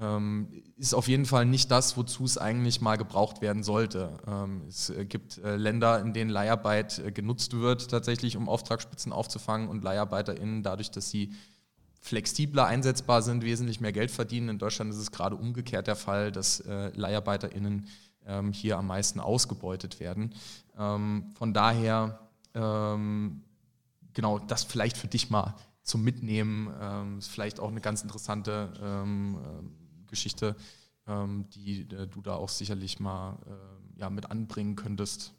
[0.01, 4.17] ähm, ist auf jeden Fall nicht das, wozu es eigentlich mal gebraucht werden sollte.
[4.27, 9.11] Ähm, es äh, gibt äh, Länder, in denen Leiharbeit äh, genutzt wird, tatsächlich, um Auftragsspitzen
[9.11, 11.33] aufzufangen und LeiharbeiterInnen, dadurch, dass sie
[11.99, 14.49] flexibler einsetzbar sind, wesentlich mehr Geld verdienen.
[14.49, 17.87] In Deutschland ist es gerade umgekehrt der Fall, dass äh, LeiharbeiterInnen
[18.25, 20.33] ähm, hier am meisten ausgebeutet werden.
[20.77, 22.19] Ähm, von daher,
[22.53, 23.43] ähm,
[24.13, 28.71] genau, das vielleicht für dich mal zum Mitnehmen, ähm, ist vielleicht auch eine ganz interessante
[28.81, 30.55] ähm, äh, Geschichte,
[31.07, 35.33] ähm, die äh, du da auch sicherlich mal äh, ja, mit anbringen könntest.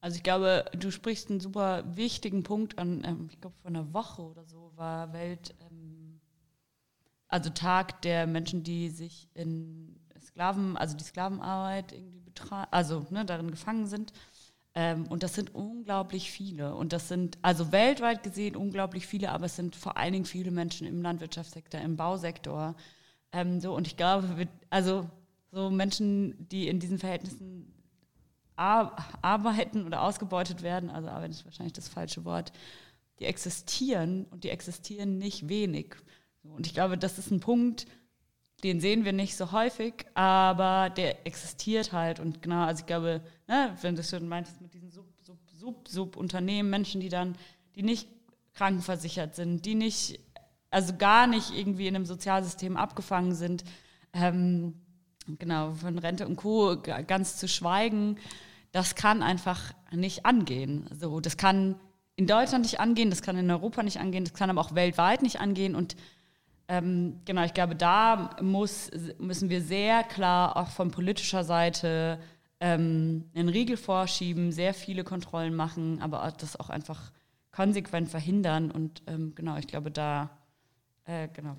[0.00, 3.28] Also ich glaube, du sprichst einen super wichtigen Punkt an.
[3.30, 5.54] ich glaube, vor einer Woche oder so war Welt
[7.32, 13.24] also Tag der Menschen, die sich in Sklaven, also die Sklavenarbeit irgendwie betreiben, also ne,
[13.24, 14.12] darin gefangen sind.
[14.74, 16.74] Ähm, und das sind unglaublich viele.
[16.74, 20.50] Und das sind also weltweit gesehen unglaublich viele, aber es sind vor allen Dingen viele
[20.50, 22.74] Menschen im Landwirtschaftssektor, im Bausektor.
[23.32, 25.08] Ähm, so, und ich glaube, also
[25.50, 27.72] so Menschen, die in diesen Verhältnissen
[28.56, 32.52] arbeiten oder ausgebeutet werden, also arbeiten ist wahrscheinlich das falsche Wort,
[33.18, 35.96] die existieren und die existieren nicht wenig.
[36.44, 37.86] Und ich glaube, das ist ein Punkt,
[38.62, 42.20] den sehen wir nicht so häufig, aber der existiert halt.
[42.20, 45.88] Und genau, also ich glaube, ne, wenn du schon meintest mit diesen Sub, Sub, Sub,
[45.88, 47.36] Sub-Unternehmen, Menschen, die dann,
[47.74, 48.08] die nicht
[48.54, 50.20] krankenversichert sind, die nicht,
[50.70, 53.64] also gar nicht irgendwie in einem Sozialsystem abgefangen sind,
[54.12, 54.74] ähm,
[55.38, 56.76] genau, von Rente und Co.
[57.06, 58.18] ganz zu schweigen,
[58.70, 60.88] das kann einfach nicht angehen.
[60.98, 61.76] So, das kann
[62.16, 65.22] in Deutschland nicht angehen, das kann in Europa nicht angehen, das kann aber auch weltweit
[65.22, 65.96] nicht angehen und
[66.68, 72.18] ähm, genau, ich glaube, da muss, müssen wir sehr klar auch von politischer Seite
[72.60, 77.12] ähm, einen Riegel vorschieben, sehr viele Kontrollen machen, aber das auch einfach
[77.50, 78.70] konsequent verhindern.
[78.70, 80.30] Und ähm, genau, ich glaube, da
[81.04, 81.56] äh, genau,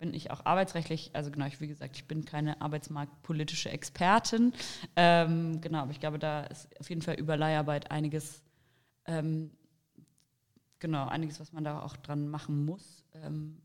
[0.00, 4.52] bin ich auch arbeitsrechtlich, also genau, ich, wie gesagt, ich bin keine arbeitsmarktpolitische Expertin.
[4.96, 8.42] Ähm, genau, aber ich glaube, da ist auf jeden Fall über Leiharbeit einiges,
[9.06, 9.50] ähm,
[10.78, 13.04] genau, einiges, was man da auch dran machen muss.
[13.14, 13.58] Ähm,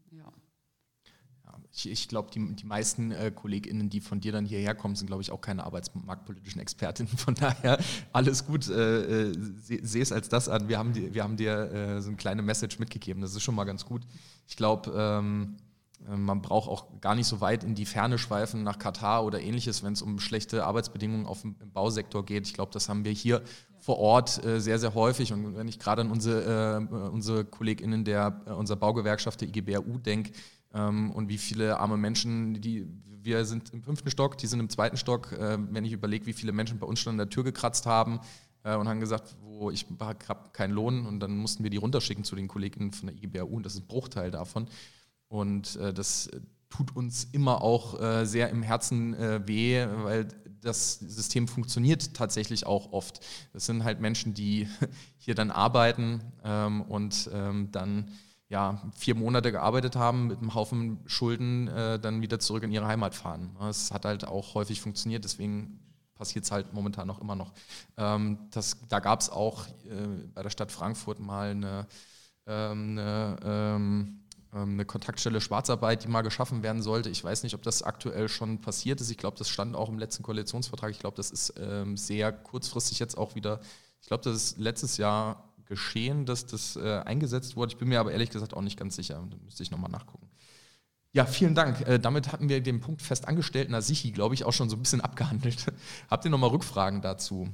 [1.72, 5.08] ich, ich glaube, die, die meisten äh, KollegInnen, die von dir dann hierher kommen, sind,
[5.08, 7.12] glaube ich, auch keine arbeitsmarktpolitischen Expertinnen.
[7.18, 7.80] Von daher
[8.14, 10.70] alles gut, äh, äh sehe es als das an.
[10.70, 13.22] Wir haben, die, wir haben dir äh, so eine kleine Message mitgegeben.
[13.22, 14.04] Das ist schon mal ganz gut.
[14.48, 15.58] Ich glaube, ähm,
[16.08, 19.42] äh, man braucht auch gar nicht so weit in die Ferne schweifen nach Katar oder
[19.42, 22.48] ähnliches, wenn es um schlechte Arbeitsbedingungen auf dem, im Bausektor geht.
[22.48, 23.42] Ich glaube, das haben wir hier
[23.80, 25.32] vor Ort äh, sehr, sehr häufig.
[25.32, 29.98] Und wenn ich gerade an unsere, äh, unsere KollegInnen der äh, unserer Baugewerkschaft der IGBRU
[30.00, 30.32] denke,
[30.76, 32.88] ähm, und wie viele arme Menschen, die
[33.26, 35.32] wir sind im fünften Stock, die sind im zweiten Stock.
[35.32, 38.20] Äh, wenn ich überlege, wie viele Menschen bei uns schon an der Tür gekratzt haben
[38.64, 42.24] äh, und haben gesagt, wo ich habe keinen Lohn und dann mussten wir die runterschicken
[42.24, 44.68] zu den Kolleginnen von der IGBAU und das ist ein Bruchteil davon.
[45.28, 46.30] Und äh, das
[46.70, 50.28] tut uns immer auch äh, sehr im Herzen äh, weh, weil
[50.62, 53.26] das System funktioniert tatsächlich auch oft.
[53.54, 54.68] Das sind halt Menschen, die
[55.18, 58.12] hier dann arbeiten ähm, und ähm, dann
[58.50, 62.88] ja, vier Monate gearbeitet haben, mit einem Haufen Schulden äh, dann wieder zurück in ihre
[62.88, 63.56] Heimat fahren.
[63.70, 65.80] Es hat halt auch häufig funktioniert, deswegen
[66.16, 67.54] passiert es halt momentan noch immer noch.
[67.98, 71.88] Ähm, das, da gab es auch äh, bei der Stadt Frankfurt mal eine,
[72.48, 74.20] ähm, eine, ähm,
[74.54, 77.10] ähm, eine, Kontaktstelle Schwarzarbeit, die mal geschaffen werden sollte.
[77.10, 79.10] Ich weiß nicht, ob das aktuell schon passiert ist.
[79.10, 80.92] Ich glaube, das stand auch im letzten Koalitionsvertrag.
[80.92, 83.60] Ich glaube, das ist ähm, sehr kurzfristig jetzt auch wieder.
[84.02, 87.74] Ich glaube, das ist letztes Jahr geschehen, dass das äh, eingesetzt wurde.
[87.74, 89.26] Ich bin mir aber ehrlich gesagt auch nicht ganz sicher.
[89.30, 90.30] Da müsste ich nochmal nachgucken.
[91.12, 91.88] Ja, vielen Dank.
[91.88, 95.02] Äh, damit hatten wir den Punkt festangestellten Sichi, glaube ich, auch schon so ein bisschen
[95.02, 95.72] abgehandelt.
[96.10, 97.48] Habt ihr nochmal Rückfragen dazu?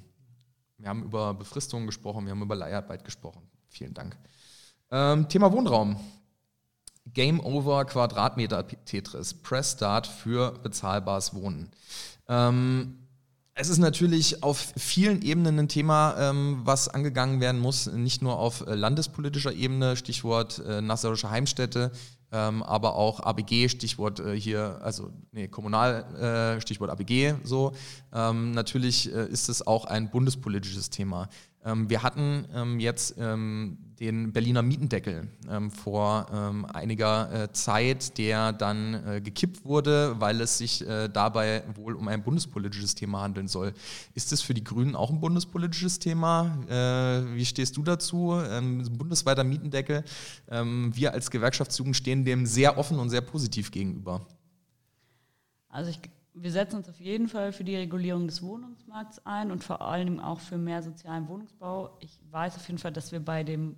[0.78, 3.44] Wir haben über Befristungen gesprochen, wir haben über Leiharbeit gesprochen.
[3.70, 4.18] Vielen Dank.
[4.90, 6.00] Ähm, Thema Wohnraum.
[7.06, 9.34] Game Over Quadratmeter Tetris.
[9.34, 11.70] Press Start für bezahlbares Wohnen.
[12.28, 13.01] Ähm,
[13.54, 18.40] es ist natürlich auf vielen Ebenen ein Thema, ähm, was angegangen werden muss, nicht nur
[18.40, 21.92] auf äh, landespolitischer Ebene, Stichwort äh, Nasserische Heimstätte,
[22.32, 27.74] ähm, aber auch ABG, Stichwort äh, hier, also nee, Kommunal, Stichwort ABG so.
[28.14, 31.28] Ähm, natürlich ist es auch ein bundespolitisches Thema.
[31.64, 35.28] Ähm, wir hatten ähm, jetzt ähm, den Berliner Mietendeckel
[35.70, 41.94] vor einiger äh, Zeit, der dann äh, gekippt wurde, weil es sich äh, dabei wohl
[41.94, 43.74] um ein bundespolitisches Thema handeln soll.
[44.16, 46.58] Ist das für die Grünen auch ein bundespolitisches Thema?
[47.36, 48.42] Wie stehst du dazu?
[48.92, 50.04] Bundesweiter Mietendeckel.
[50.48, 54.26] Wir als Gewerkschaftsjugend stehen dem sehr offen und sehr positiv gegenüber.
[55.70, 56.00] Also ich
[56.34, 60.20] wir setzen uns auf jeden Fall für die Regulierung des Wohnungsmarkts ein und vor allem
[60.20, 61.98] auch für mehr sozialen Wohnungsbau.
[62.00, 63.78] Ich weiß auf jeden Fall, dass wir bei dem,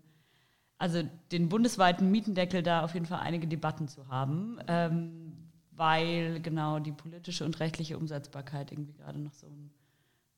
[0.78, 5.34] also den bundesweiten Mietendeckel da auf jeden Fall einige Debatten zu haben, ähm,
[5.72, 9.72] weil genau die politische und rechtliche Umsetzbarkeit irgendwie gerade noch so ein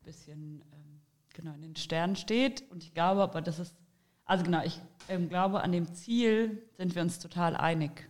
[0.04, 1.02] bisschen ähm,
[1.34, 2.64] genau in den Sternen steht.
[2.72, 3.76] Und ich glaube aber, das ist,
[4.24, 8.10] also genau, ich ähm, glaube, an dem Ziel sind wir uns total einig,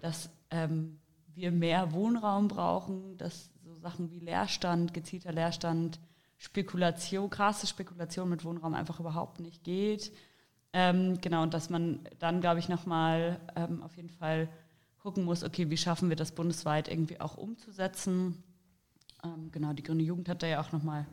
[0.00, 0.98] dass ähm,
[1.34, 6.00] wir mehr Wohnraum brauchen, dass so Sachen wie Leerstand, gezielter Leerstand,
[6.38, 10.12] Spekulation, krasse Spekulation mit Wohnraum einfach überhaupt nicht geht.
[10.72, 14.48] Ähm, genau, und dass man dann, glaube ich, nochmal ähm, auf jeden Fall
[14.98, 18.42] gucken muss, okay, wie schaffen wir das bundesweit irgendwie auch umzusetzen.
[19.22, 21.06] Ähm, genau, die Grüne Jugend hat da ja auch nochmal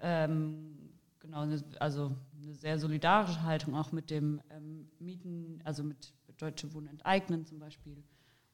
[0.00, 0.76] ähm,
[1.20, 6.72] genau, eine, also eine sehr solidarische Haltung auch mit dem ähm, Mieten, also mit Deutsche
[6.72, 8.02] Wohnen enteignen zum Beispiel.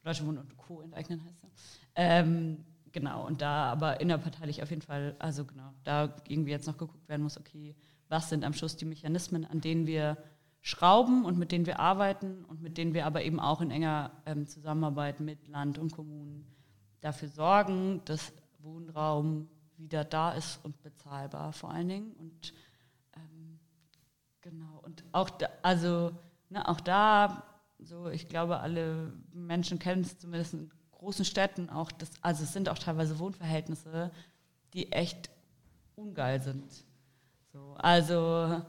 [0.07, 0.83] Deutsche Wohnen und Co.
[0.83, 1.51] enteignen heißt er.
[1.97, 6.79] Ähm, genau, und da aber innerparteilich auf jeden Fall, also genau, da irgendwie jetzt noch
[6.79, 7.75] geguckt werden muss, okay,
[8.09, 10.17] was sind am Schluss die Mechanismen, an denen wir
[10.61, 14.13] schrauben und mit denen wir arbeiten und mit denen wir aber eben auch in enger
[14.27, 16.47] ähm, Zusammenarbeit mit Land und Kommunen
[17.01, 22.13] dafür sorgen, dass Wohnraum wieder da ist und bezahlbar vor allen Dingen.
[22.13, 22.55] Und
[23.17, 23.59] ähm,
[24.41, 26.13] genau, und auch da, also
[26.49, 27.43] ne, auch da
[27.87, 32.53] so, ich glaube, alle Menschen kennen es zumindest ein großen Städten auch, das, also es
[32.53, 34.11] sind auch teilweise Wohnverhältnisse,
[34.75, 35.31] die echt
[35.95, 36.65] ungeil sind.
[37.53, 38.61] So, also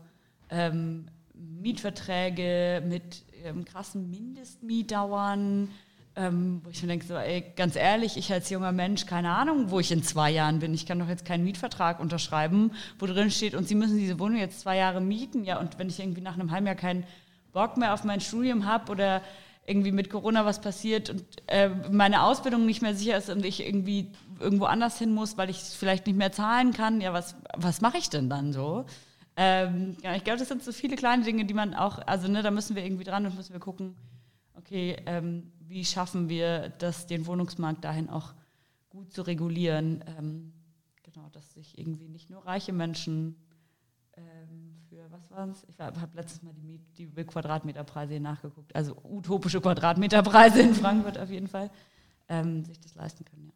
[0.50, 5.70] ähm, Mietverträge mit ähm, krassen Mindestmietdauern,
[6.16, 7.16] ähm, wo ich mir denke, so,
[7.56, 10.74] ganz ehrlich, ich als junger Mensch, keine Ahnung, wo ich in zwei Jahren bin.
[10.74, 14.38] Ich kann doch jetzt keinen Mietvertrag unterschreiben, wo drin steht, und Sie müssen diese Wohnung
[14.38, 15.44] jetzt zwei Jahre mieten.
[15.44, 17.04] Ja, und wenn ich irgendwie nach einem halben Jahr keinen
[17.54, 19.22] Bock mehr auf mein Studium habe oder
[19.66, 23.66] irgendwie mit Corona was passiert und äh, meine Ausbildung nicht mehr sicher ist und ich
[23.66, 27.36] irgendwie irgendwo anders hin muss, weil ich es vielleicht nicht mehr zahlen kann, ja, was,
[27.56, 28.86] was mache ich denn dann so?
[29.36, 32.42] Ähm, ja, ich glaube, das sind so viele kleine Dinge, die man auch, also ne,
[32.42, 33.96] da müssen wir irgendwie dran und müssen wir gucken,
[34.56, 38.34] okay, ähm, wie schaffen wir das, den Wohnungsmarkt dahin auch
[38.90, 40.54] gut zu regulieren, ähm,
[41.04, 43.36] genau, dass sich irgendwie nicht nur reiche Menschen
[45.46, 45.66] es?
[45.70, 51.48] Ich habe letztes Mal die, die Quadratmeterpreise nachgeguckt, also utopische Quadratmeterpreise in Frankfurt auf jeden
[51.48, 51.70] Fall,
[52.28, 53.54] ähm, sich das leisten können, ja.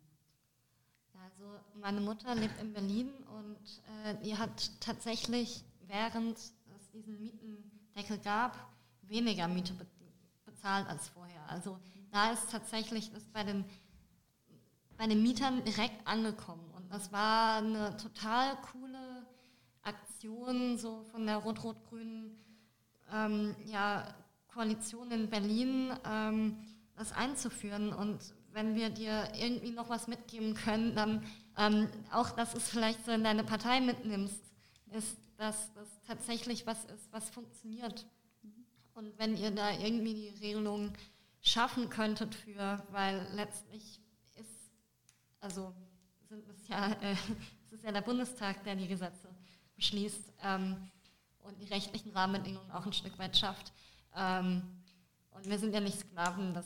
[1.23, 1.45] Also
[1.79, 8.57] meine Mutter lebt in Berlin und äh, die hat tatsächlich, während es diesen Mietendeckel gab,
[9.01, 9.73] weniger Miete
[10.45, 11.49] bezahlt als vorher.
[11.49, 11.79] Also
[12.11, 13.65] da ist tatsächlich das bei den,
[14.97, 16.69] bei den Mietern direkt angekommen.
[16.75, 19.00] Und das war eine total coole
[19.83, 22.37] Aktion so von der rot-rot-grünen
[23.11, 24.07] ähm, ja,
[24.47, 26.57] Koalition in Berlin, ähm,
[26.95, 27.93] das einzuführen.
[27.93, 28.19] Und
[28.51, 31.25] wenn wir dir irgendwie noch was mitgeben können, dann
[31.57, 34.41] ähm, auch, dass es vielleicht so in deine Partei mitnimmst,
[34.91, 38.05] ist, dass das tatsächlich was ist, was funktioniert.
[38.93, 40.93] Und wenn ihr da irgendwie die Regelungen
[41.41, 43.99] schaffen könntet für, weil letztlich
[44.35, 44.71] ist,
[45.39, 45.73] also
[46.29, 47.15] sind es ja, äh,
[47.65, 49.30] es ist ja der Bundestag, der die Gesetze
[49.81, 50.77] beschließt ähm,
[51.43, 53.73] und die rechtlichen Rahmenbedingungen auch ein Stück weit schafft.
[54.15, 54.61] Ähm,
[55.31, 56.65] und wir sind ja nicht Sklaven des,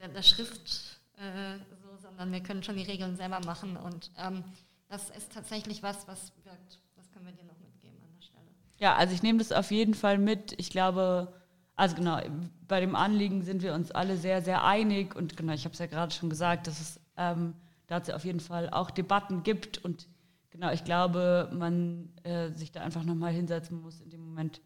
[0.00, 3.76] der, der Schrift, äh, so, sondern wir können schon die Regeln selber machen.
[3.76, 4.42] Und ähm,
[4.88, 6.80] das ist tatsächlich was, was wirkt.
[6.96, 8.46] Das können wir dir noch mitgeben an der Stelle.
[8.78, 10.52] Ja, also ich nehme das auf jeden Fall mit.
[10.58, 11.32] Ich glaube,
[11.76, 12.20] also genau,
[12.66, 15.78] bei dem Anliegen sind wir uns alle sehr, sehr einig und genau, ich habe es
[15.78, 17.54] ja gerade schon gesagt, dass es ähm,
[17.86, 20.08] dazu auf jeden Fall auch Debatten gibt und
[20.50, 24.60] genau, ich glaube, man äh, sich da einfach nochmal hinsetzen muss in dem Moment,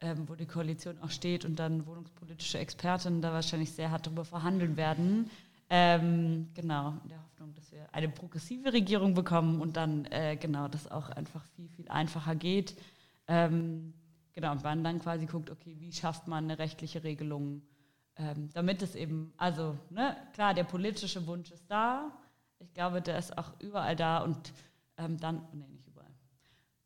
[0.00, 4.24] ähm, wo die Koalition auch steht und dann wohnungspolitische Experten da wahrscheinlich sehr hart darüber
[4.24, 5.30] verhandeln werden.
[5.70, 10.68] Ähm, genau, in der Hoffnung, dass wir eine progressive Regierung bekommen und dann äh, genau
[10.68, 12.76] das auch einfach viel, viel einfacher geht.
[13.26, 13.94] Ähm,
[14.34, 17.62] Genau, und man dann quasi guckt, okay, wie schafft man eine rechtliche Regelung,
[18.16, 22.10] ähm, damit es eben, also ne, klar, der politische Wunsch ist da,
[22.58, 24.52] ich glaube, der ist auch überall da und
[24.96, 26.10] ähm, dann, nee, nicht überall.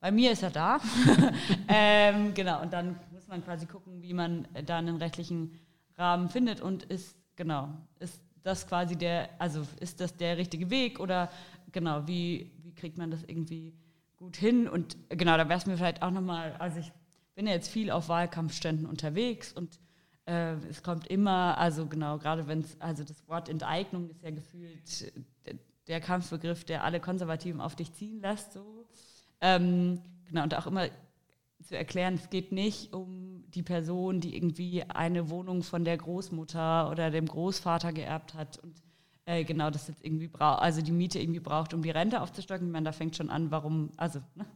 [0.00, 0.80] Bei mir ist er da.
[1.68, 5.58] ähm, genau, und dann muss man quasi gucken, wie man da einen rechtlichen
[5.96, 11.00] Rahmen findet und ist, genau, ist das quasi der, also ist das der richtige Weg
[11.00, 11.30] oder
[11.72, 13.74] genau, wie, wie kriegt man das irgendwie
[14.16, 14.68] gut hin?
[14.68, 16.92] Und genau, da wäre es mir vielleicht auch nochmal, also ich
[17.34, 19.80] bin ja jetzt viel auf Wahlkampfständen unterwegs und
[20.26, 24.30] äh, es kommt immer, also genau, gerade wenn es, also das Wort Enteignung ist ja
[24.30, 25.12] gefühlt
[25.88, 28.52] der Kampfbegriff, der alle Konservativen auf dich ziehen lässt.
[28.52, 28.86] So.
[29.40, 30.88] Ähm, genau, und auch immer
[31.62, 36.90] zu erklären, es geht nicht um die Person, die irgendwie eine Wohnung von der Großmutter
[36.90, 38.82] oder dem Großvater geerbt hat und
[39.24, 42.66] äh, genau das jetzt irgendwie braucht, also die Miete irgendwie braucht, um die Rente aufzustocken.
[42.66, 44.46] Ich meine, da fängt schon an, warum, also ne?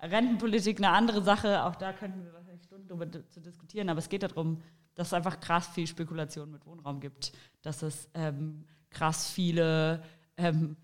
[0.00, 4.08] Rentenpolitik eine andere Sache, auch da könnten wir wahrscheinlich Stunden darüber zu diskutieren, aber es
[4.08, 4.60] geht darum,
[4.94, 10.02] dass es einfach krass viel Spekulation mit Wohnraum gibt, dass es ähm, krass viele
[10.36, 10.76] ähm,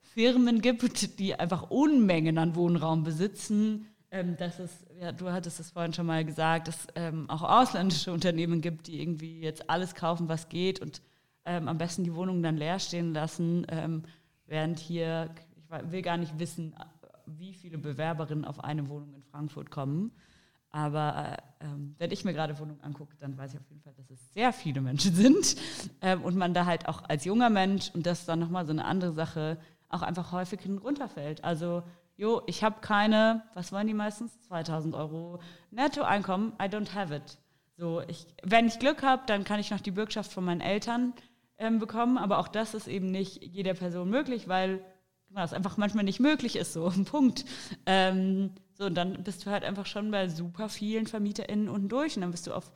[0.00, 5.70] Firmen gibt, die einfach Unmengen an Wohnraum besitzen, ähm, dass es, ja, du hattest es
[5.70, 10.28] vorhin schon mal gesagt, dass ähm, auch ausländische Unternehmen gibt, die irgendwie jetzt alles kaufen,
[10.28, 11.02] was geht und
[11.44, 14.02] ähm, am besten die Wohnungen dann leer stehen lassen, ähm,
[14.46, 16.74] während hier, ich will gar nicht wissen,
[17.26, 20.12] wie viele Bewerberinnen auf eine Wohnung in Frankfurt kommen.
[20.70, 23.94] Aber äh, ähm, wenn ich mir gerade Wohnungen angucke, dann weiß ich auf jeden Fall,
[23.94, 25.56] dass es sehr viele Menschen sind
[26.02, 28.72] ähm, und man da halt auch als junger Mensch, und das ist dann nochmal so
[28.72, 29.58] eine andere Sache,
[29.88, 31.42] auch einfach häufig runterfällt.
[31.44, 31.82] Also,
[32.16, 34.38] jo, ich habe keine, was wollen die meistens?
[34.42, 35.40] 2000 Euro
[35.70, 37.38] Nettoeinkommen, I don't have it.
[37.78, 41.14] So, ich, wenn ich Glück habe, dann kann ich noch die Bürgschaft von meinen Eltern
[41.58, 44.84] ähm, bekommen, aber auch das ist eben nicht jeder Person möglich, weil
[45.30, 47.44] was einfach manchmal nicht möglich ist, so ein Punkt.
[47.86, 52.14] Ähm, so, und dann bist du halt einfach schon bei super vielen VermieterInnen unten durch
[52.16, 52.70] und dann bist du auf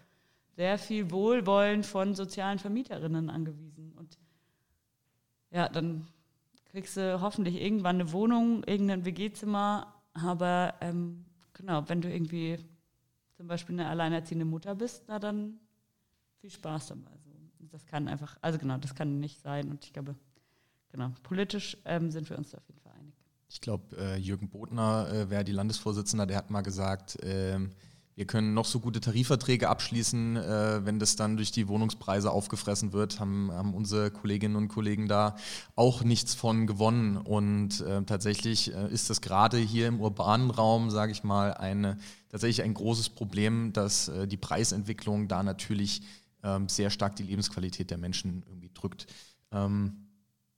[0.57, 3.93] sehr viel Wohlwollen von sozialen VermieterInnen angewiesen.
[3.93, 4.19] Und
[5.53, 6.09] ja, dann
[6.65, 12.59] kriegst du hoffentlich irgendwann eine Wohnung, irgendein WG-Zimmer, aber ähm, genau, wenn du irgendwie
[13.37, 15.61] zum Beispiel eine alleinerziehende Mutter bist, na dann
[16.41, 17.13] viel Spaß dabei.
[17.25, 17.31] So.
[17.71, 19.71] das kann einfach, also genau, das kann nicht sein.
[19.71, 20.17] Und ich glaube,
[20.91, 22.82] genau, politisch ähm, sind wir uns da auf jeden Fall.
[23.53, 27.73] Ich glaube, äh, Jürgen Bodner äh, wäre die Landesvorsitzende, der hat mal gesagt, ähm,
[28.15, 32.95] wir können noch so gute Tarifverträge abschließen, äh, wenn das dann durch die Wohnungspreise aufgefressen
[32.95, 35.37] wird, haben, haben unsere Kolleginnen und Kollegen da
[35.77, 37.19] auch nichts von gewonnen.
[37.19, 41.99] Und tatsächlich ist das gerade hier im urbanen Raum, sage ich mal, eine,
[42.31, 46.03] tatsächlich ein großes Problem, dass die Preisentwicklung da natürlich
[46.43, 49.07] ähm, sehr stark die Lebensqualität der Menschen irgendwie drückt.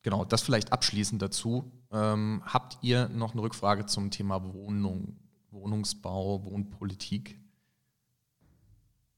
[0.05, 1.73] Genau, das vielleicht abschließend dazu.
[1.91, 5.17] Ähm, habt ihr noch eine Rückfrage zum Thema Wohnung,
[5.51, 7.41] Wohnungsbau, Wohnpolitik?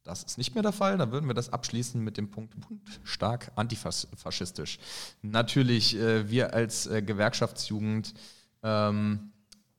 [0.04, 0.96] Das ist nicht mehr der Fall.
[0.96, 2.54] Dann würden wir das abschließen mit dem Punkt
[3.02, 4.78] stark antifaschistisch.
[5.22, 8.14] Natürlich, äh, wir als äh, Gewerkschaftsjugend
[8.62, 9.32] ähm,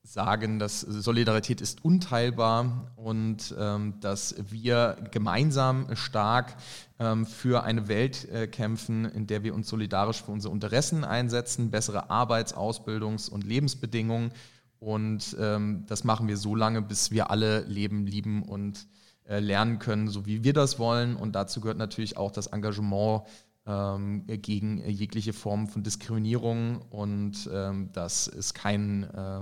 [0.07, 6.55] sagen, dass Solidarität ist unteilbar und ähm, dass wir gemeinsam stark
[6.97, 11.71] ähm, für eine Welt äh, kämpfen, in der wir uns solidarisch für unsere Interessen einsetzen,
[11.71, 14.31] bessere Arbeits-, Ausbildungs- und Lebensbedingungen.
[14.79, 18.87] Und ähm, das machen wir so lange, bis wir alle leben, lieben und
[19.27, 21.17] äh, lernen können, so wie wir das wollen.
[21.17, 23.23] Und dazu gehört natürlich auch das Engagement
[23.65, 26.81] ähm, gegen jegliche Form von Diskriminierung.
[26.89, 29.41] Und ähm, dass es kein, äh,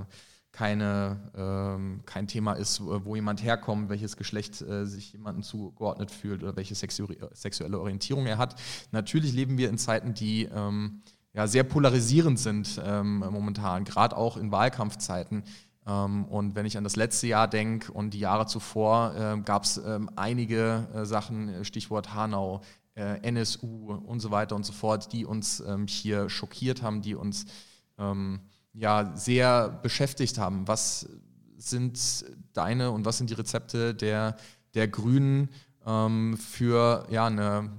[0.56, 6.44] keine, ähm, kein Thema ist, wo jemand herkommt, welches Geschlecht äh, sich jemandem zugeordnet fühlt
[6.44, 8.56] oder welche sexu sexuelle Orientierung er hat.
[8.92, 11.02] Natürlich leben wir in Zeiten, die ähm,
[11.34, 15.44] ja, sehr polarisierend sind ähm, momentan, gerade auch in Wahlkampfzeiten.
[15.86, 19.66] Ähm, und wenn ich an das letzte Jahr denke und die Jahre zuvor, äh, gab
[19.66, 22.62] es ähm, einige äh, Sachen, äh, Stichwort Hanau,
[22.96, 27.16] äh, NSU und so weiter und so fort, die uns ähm, hier schockiert haben, die
[27.16, 27.46] uns
[27.98, 28.40] ähm,
[28.78, 30.68] ja sehr beschäftigt haben.
[30.68, 31.08] Was
[31.58, 34.38] sind deine und was sind die Rezepte der,
[34.74, 35.50] der Grünen
[35.86, 37.72] ähm, für ja, eine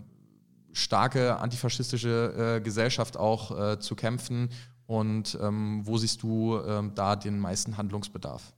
[0.72, 4.50] starke antifaschistische äh, Gesellschaft auch äh, zu kämpfen
[4.86, 8.52] und ähm, wo siehst du ähm, da den meisten Handlungsbedarf?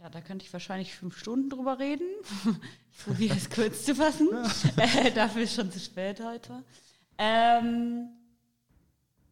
[0.00, 2.06] Ja, da könnte ich wahrscheinlich fünf Stunden drüber reden.
[2.96, 4.28] Ich probiere es kurz zu fassen.
[4.76, 6.62] äh, dafür ist schon zu spät heute.
[7.18, 8.08] Ähm,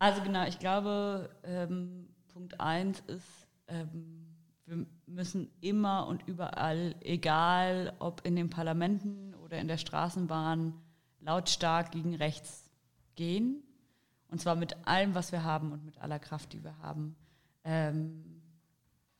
[0.03, 4.27] also genau, ich glaube, ähm, Punkt eins ist, ähm,
[4.67, 10.75] wir müssen immer und überall, egal ob in den Parlamenten oder in der Straßenbahn,
[11.21, 12.69] lautstark gegen rechts
[13.15, 13.63] gehen
[14.27, 17.15] und zwar mit allem, was wir haben und mit aller Kraft, die wir haben.
[17.63, 18.43] Ähm,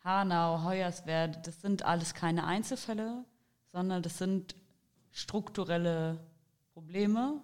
[0.03, 3.25] Hanau, Hoyerswerda, das sind alles keine Einzelfälle,
[3.71, 4.57] sondern das sind
[5.13, 6.19] strukturelle
[6.73, 7.41] Probleme.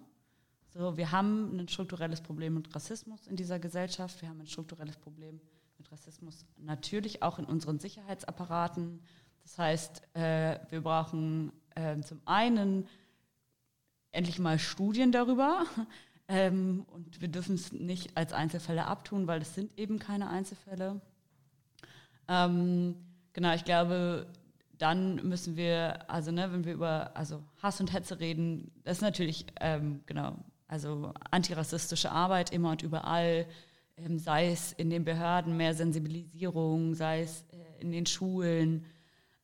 [0.71, 4.21] So, wir haben ein strukturelles Problem mit Rassismus in dieser Gesellschaft.
[4.21, 5.41] Wir haben ein strukturelles Problem
[5.79, 9.01] mit Rassismus natürlich auch in unseren Sicherheitsapparaten.
[9.41, 12.87] Das heißt, äh, wir brauchen äh, zum einen
[14.11, 15.65] endlich mal Studien darüber,
[16.27, 21.01] ähm, und wir dürfen es nicht als Einzelfälle abtun, weil es sind eben keine Einzelfälle.
[22.27, 22.95] Ähm,
[23.33, 24.27] genau, ich glaube,
[24.77, 29.01] dann müssen wir, also ne, wenn wir über also Hass und Hetze reden, das ist
[29.01, 30.37] natürlich, ähm, genau,
[30.69, 33.47] also antirassistische Arbeit immer und überall,
[33.97, 38.85] ähm, sei es in den Behörden mehr Sensibilisierung, sei es äh, in den Schulen,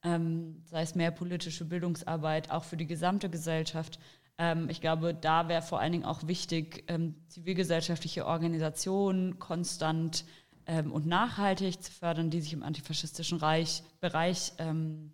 [0.03, 3.99] ähm, sei es mehr politische Bildungsarbeit, auch für die gesamte Gesellschaft.
[4.37, 10.25] Ähm, ich glaube, da wäre vor allen Dingen auch wichtig, ähm, zivilgesellschaftliche Organisationen konstant
[10.67, 15.11] ähm, und nachhaltig zu fördern, die sich im antifaschistischen Reich, Bereich ähm,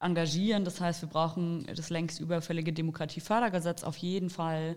[0.00, 0.64] engagieren.
[0.64, 4.76] Das heißt, wir brauchen das längst überfällige Demokratiefördergesetz auf jeden Fall.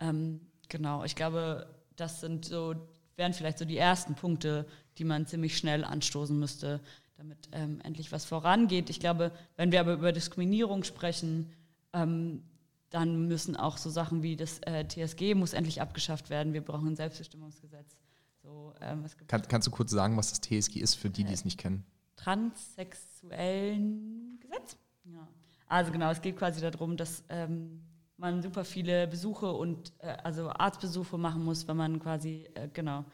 [0.00, 2.74] Ähm, genau, ich glaube, das sind so,
[3.16, 4.66] wären vielleicht so die ersten Punkte,
[4.98, 6.80] die man ziemlich schnell anstoßen müsste,
[7.16, 8.90] damit ähm, endlich was vorangeht.
[8.90, 11.52] Ich glaube, wenn wir aber über Diskriminierung sprechen,
[11.92, 12.42] ähm,
[12.90, 16.52] dann müssen auch so Sachen wie das äh, TSG muss endlich abgeschafft werden.
[16.52, 17.96] Wir brauchen ein Selbstbestimmungsgesetz.
[18.42, 21.44] So, ähm, Kann, kannst du kurz sagen, was das TSG ist für die, die es
[21.44, 21.84] nicht kennen?
[22.16, 24.76] Transsexuellen Gesetz.
[25.04, 25.28] Ja.
[25.66, 27.82] Also genau, es geht quasi darum, dass ähm,
[28.16, 33.04] man super viele Besuche und äh, also Arztbesuche machen muss, wenn man quasi äh, genau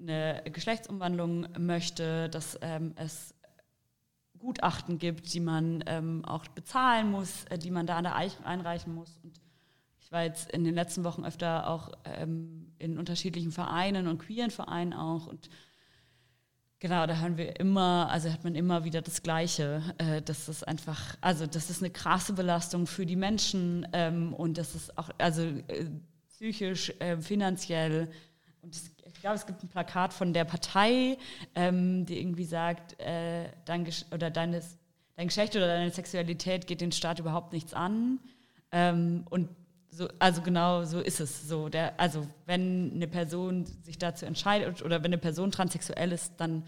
[0.00, 3.34] eine Geschlechtsumwandlung möchte, dass ähm, es
[4.38, 9.18] Gutachten gibt, die man ähm, auch bezahlen muss, äh, die man da einreichen muss.
[9.22, 9.40] Und
[10.00, 14.50] ich war jetzt in den letzten Wochen öfter auch ähm, in unterschiedlichen Vereinen und queeren
[14.50, 15.26] Vereinen auch.
[15.26, 15.48] Und
[16.78, 19.82] genau, da hören wir immer, also hat man immer wieder das Gleiche.
[19.98, 24.58] Äh, das ist einfach, also das ist eine krasse Belastung für die Menschen ähm, und
[24.58, 25.86] das ist auch, also äh,
[26.28, 28.10] psychisch, äh, finanziell.
[28.62, 28.94] Und es
[29.24, 31.16] glaube, es gibt ein Plakat von der Partei,
[31.54, 34.76] ähm, die irgendwie sagt, äh, dein, oder deines,
[35.16, 38.20] dein Geschlecht oder deine Sexualität geht den Staat überhaupt nichts an.
[38.70, 39.48] Ähm, und
[39.94, 41.48] so, also genau so ist es.
[41.48, 46.34] So der, also wenn eine Person sich dazu entscheidet oder wenn eine Person transsexuell ist,
[46.38, 46.64] dann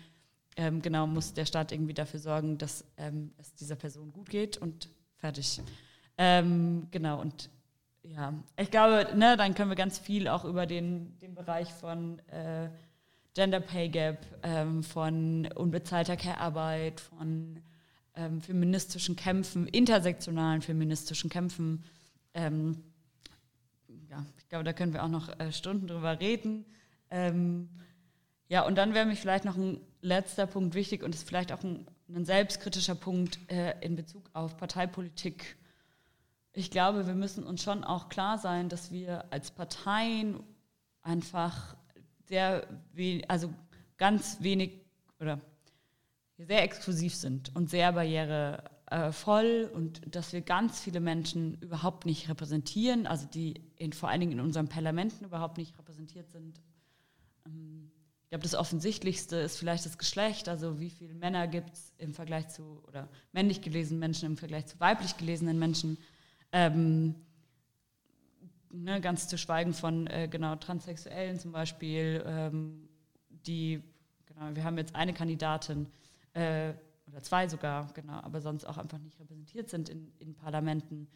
[0.57, 4.57] ähm, genau muss der Staat irgendwie dafür sorgen, dass ähm, es dieser Person gut geht
[4.59, 5.61] und fertig.
[6.19, 7.51] Ähm, genau und
[8.03, 12.21] ja, ich glaube, ne, dann können wir ganz viel auch über den, den Bereich von
[12.29, 12.69] äh,
[13.35, 17.61] Gender Pay Gap, ähm, von unbezahlter Care-Arbeit, von
[18.15, 21.85] ähm, feministischen Kämpfen, intersektionalen feministischen Kämpfen.
[22.33, 22.83] Ähm,
[24.17, 26.65] ja, ich glaube, da können wir auch noch äh, Stunden drüber reden.
[27.11, 27.69] Ähm,
[28.49, 31.63] ja, und dann wäre mir vielleicht noch ein letzter Punkt wichtig und ist vielleicht auch
[31.63, 35.57] ein, ein selbstkritischer Punkt äh, in Bezug auf Parteipolitik.
[36.53, 40.41] Ich glaube, wir müssen uns schon auch klar sein, dass wir als Parteien
[41.03, 41.77] einfach
[42.25, 43.53] sehr wenig, also
[43.99, 44.81] ganz wenig
[45.21, 45.41] oder
[46.39, 47.95] sehr exklusiv sind und sehr
[48.87, 54.21] barrierevoll und dass wir ganz viele Menschen überhaupt nicht repräsentieren, also die in, vor allen
[54.21, 56.61] Dingen in unseren Parlamenten überhaupt nicht repräsentiert sind.
[57.47, 57.91] Ähm,
[58.25, 62.13] ich glaube, das Offensichtlichste ist vielleicht das Geschlecht, also wie viele Männer gibt es im
[62.13, 65.97] Vergleich zu, oder männlich gelesenen Menschen im Vergleich zu weiblich gelesenen Menschen.
[66.51, 67.15] Ähm,
[68.73, 72.89] ne, ganz zu schweigen von äh, genau Transsexuellen zum Beispiel, ähm,
[73.29, 73.81] die,
[74.27, 75.87] genau, wir haben jetzt eine Kandidatin,
[76.35, 76.75] äh,
[77.17, 81.09] oder zwei sogar, genau, aber sonst auch einfach nicht repräsentiert sind in, in Parlamenten,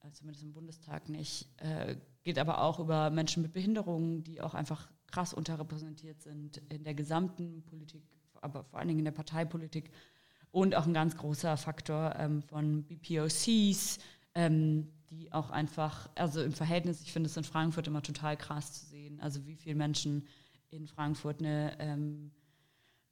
[0.00, 1.46] äh, zumindest im Bundestag nicht.
[1.58, 1.94] Äh,
[2.24, 6.94] geht aber auch über Menschen mit Behinderungen, die auch einfach krass unterrepräsentiert sind in der
[6.94, 8.02] gesamten Politik,
[8.40, 9.92] aber vor allen Dingen in der Parteipolitik.
[10.50, 14.00] Und auch ein ganz großer Faktor ähm, von BPOCs,
[14.34, 18.72] ähm, die auch einfach, also im Verhältnis, ich finde es in Frankfurt immer total krass
[18.72, 20.26] zu sehen, also wie viele Menschen
[20.70, 22.32] in Frankfurt eine ähm,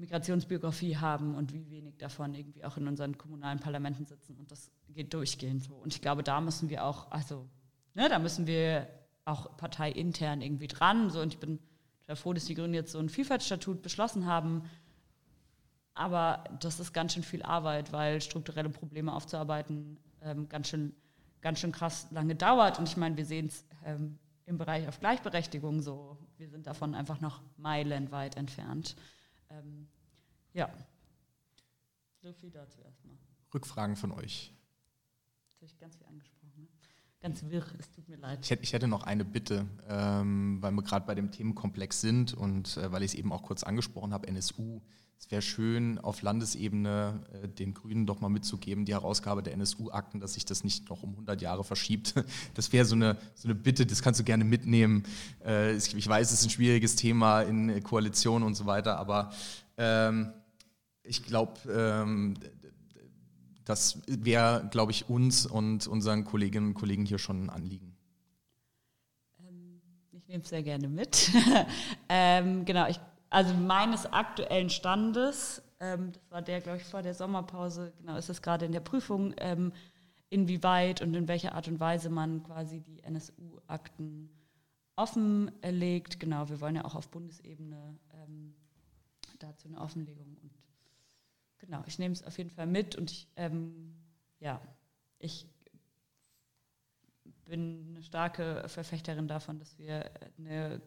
[0.02, 4.36] Migrationsbiografie haben und wie wenig davon irgendwie auch in unseren kommunalen Parlamenten sitzen.
[4.36, 5.74] Und das geht durchgehend so.
[5.74, 7.48] Und ich glaube, da müssen wir auch, also,
[7.94, 8.88] ne, da müssen wir
[9.24, 11.10] auch parteiintern irgendwie dran.
[11.10, 11.58] So, und ich bin
[12.14, 14.68] froh, dass die Grünen jetzt so ein Vielfaltsstatut beschlossen haben.
[15.94, 20.94] Aber das ist ganz schön viel Arbeit, weil strukturelle Probleme aufzuarbeiten ähm, ganz schön
[21.42, 22.78] ganz schön krass lange dauert.
[22.78, 26.16] Und ich meine, wir sehen es ähm, im Bereich auf Gleichberechtigung so.
[26.38, 28.96] Wir sind davon einfach noch meilenweit entfernt.
[29.52, 29.88] Ähm,
[30.54, 30.70] ja,
[32.20, 33.16] so viel dazu erstmal.
[33.52, 34.52] Rückfragen von euch.
[35.50, 36.62] Jetzt habe ich ganz viel angesprochen.
[36.62, 36.68] Ne?
[37.20, 38.40] Ganz wirr, es tut mir leid.
[38.42, 42.34] Ich hätte, ich hätte noch eine Bitte, ähm, weil wir gerade bei dem Themenkomplex sind
[42.34, 44.80] und äh, weil ich es eben auch kurz angesprochen habe, NSU.
[45.24, 50.18] Es wäre schön, auf Landesebene äh, den Grünen doch mal mitzugeben, die Herausgabe der NSU-Akten,
[50.18, 52.14] dass sich das nicht noch um 100 Jahre verschiebt.
[52.54, 55.04] Das wäre so eine, so eine Bitte, das kannst du gerne mitnehmen.
[55.44, 59.32] Äh, ich weiß, es ist ein schwieriges Thema in Koalition und so weiter, aber
[59.76, 60.32] ähm,
[61.04, 62.34] ich glaube, ähm,
[63.64, 67.96] das wäre, glaube ich, uns und unseren Kolleginnen und Kollegen hier schon ein Anliegen.
[69.38, 71.30] Ähm, ich nehme es sehr gerne mit.
[72.08, 72.98] ähm, genau, ich
[73.32, 78.28] also meines aktuellen Standes, ähm, das war der, glaube ich, vor der Sommerpause, genau, ist
[78.28, 79.72] es gerade in der Prüfung, ähm,
[80.28, 84.30] inwieweit und in welcher Art und Weise man quasi die NSU-Akten
[84.96, 86.20] offenlegt.
[86.20, 88.54] Genau, wir wollen ja auch auf Bundesebene ähm,
[89.38, 90.36] dazu eine Offenlegung.
[90.42, 90.52] Und
[91.58, 93.94] genau, ich nehme es auf jeden Fall mit und ich, ähm,
[94.40, 94.60] ja,
[95.18, 95.46] ich
[97.46, 100.82] bin eine starke Verfechterin davon, dass wir eine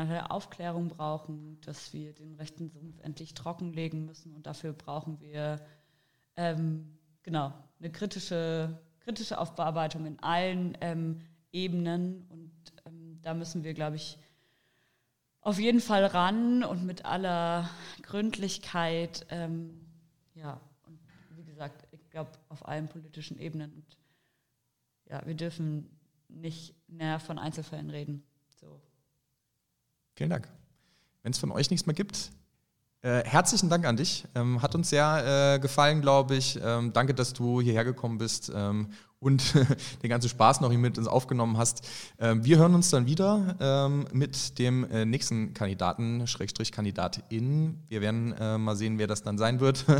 [0.00, 5.60] eine Aufklärung brauchen, dass wir den rechten Sumpf endlich trockenlegen müssen und dafür brauchen wir
[6.36, 11.20] ähm, genau eine kritische, kritische Aufbearbeitung in allen ähm,
[11.52, 12.52] Ebenen und
[12.86, 14.18] ähm, da müssen wir, glaube ich,
[15.44, 17.68] auf jeden Fall ran und mit aller
[18.00, 19.78] Gründlichkeit, ähm,
[20.34, 20.98] ja, und
[21.36, 23.72] wie gesagt, ich glaube, auf allen politischen Ebenen.
[23.74, 23.98] Und
[25.04, 25.90] ja, wir dürfen
[26.28, 28.24] nicht näher von Einzelfällen reden.
[30.14, 30.48] Vielen Dank.
[31.22, 32.30] Wenn es von euch nichts mehr gibt,
[33.04, 34.24] äh, herzlichen Dank an dich.
[34.34, 36.58] Ähm, hat uns sehr äh, gefallen, glaube ich.
[36.64, 38.88] Ähm, danke, dass du hierher gekommen bist ähm,
[39.18, 39.54] und
[40.02, 41.86] den ganzen Spaß noch hier mit uns aufgenommen hast.
[42.18, 47.82] Ähm, wir hören uns dann wieder ähm, mit dem äh, nächsten Kandidaten, Schrägstrich Kandidatin.
[47.88, 49.84] Wir werden äh, mal sehen, wer das dann sein wird.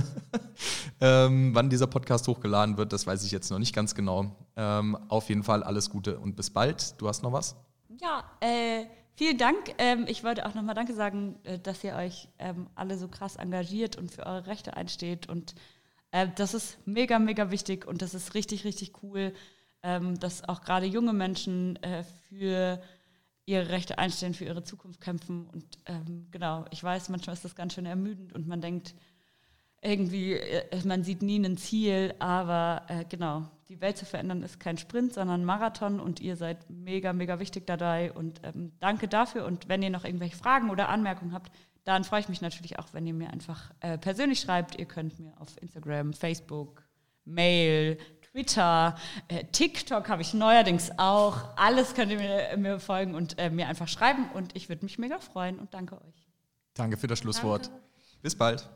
[1.01, 4.37] Ähm, wann dieser Podcast hochgeladen wird, das weiß ich jetzt noch nicht ganz genau.
[4.55, 6.95] auf jeden Fall alles Gute und bis bald.
[7.01, 7.57] Du hast noch was?
[8.01, 8.85] Ja, äh
[9.17, 9.75] Vielen Dank.
[9.79, 13.37] Ähm, ich wollte auch nochmal Danke sagen, äh, dass ihr euch ähm, alle so krass
[13.37, 15.29] engagiert und für eure Rechte einsteht.
[15.29, 15.55] Und
[16.11, 19.33] äh, das ist mega, mega wichtig und das ist richtig, richtig cool,
[19.85, 22.83] ähm, dass auch gerade junge Menschen äh, für
[23.47, 25.47] ihre Rechte einstehen, für ihre Zukunft kämpfen.
[25.47, 28.95] Und ähm, genau, ich weiß, manchmal ist das ganz schön ermüdend und man denkt,
[29.81, 34.61] irgendwie, äh, man sieht nie ein Ziel, aber äh, genau, die Welt zu verändern ist
[34.61, 39.09] kein Sprint, sondern ein Marathon und ihr seid mega, mega wichtig dabei und ähm, danke
[39.09, 39.45] dafür.
[39.47, 41.51] Und wenn ihr noch irgendwelche Fragen oder Anmerkungen habt,
[41.85, 44.79] dann freue ich mich natürlich auch, wenn ihr mir einfach äh, persönlich schreibt.
[44.79, 46.83] Ihr könnt mir auf Instagram, Facebook,
[47.25, 47.99] Mail,
[48.35, 48.97] Twitter,
[49.29, 51.57] äh, TikTok habe ich neuerdings auch.
[51.57, 54.99] Alles könnt ihr mir, mir folgen und äh, mir einfach schreiben und ich würde mich
[54.99, 56.29] mega freuen und danke euch.
[56.75, 57.67] Danke für das Schlusswort.
[57.67, 57.81] Danke.
[58.23, 58.69] Bis bald.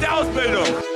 [0.00, 0.95] der Ausbildung.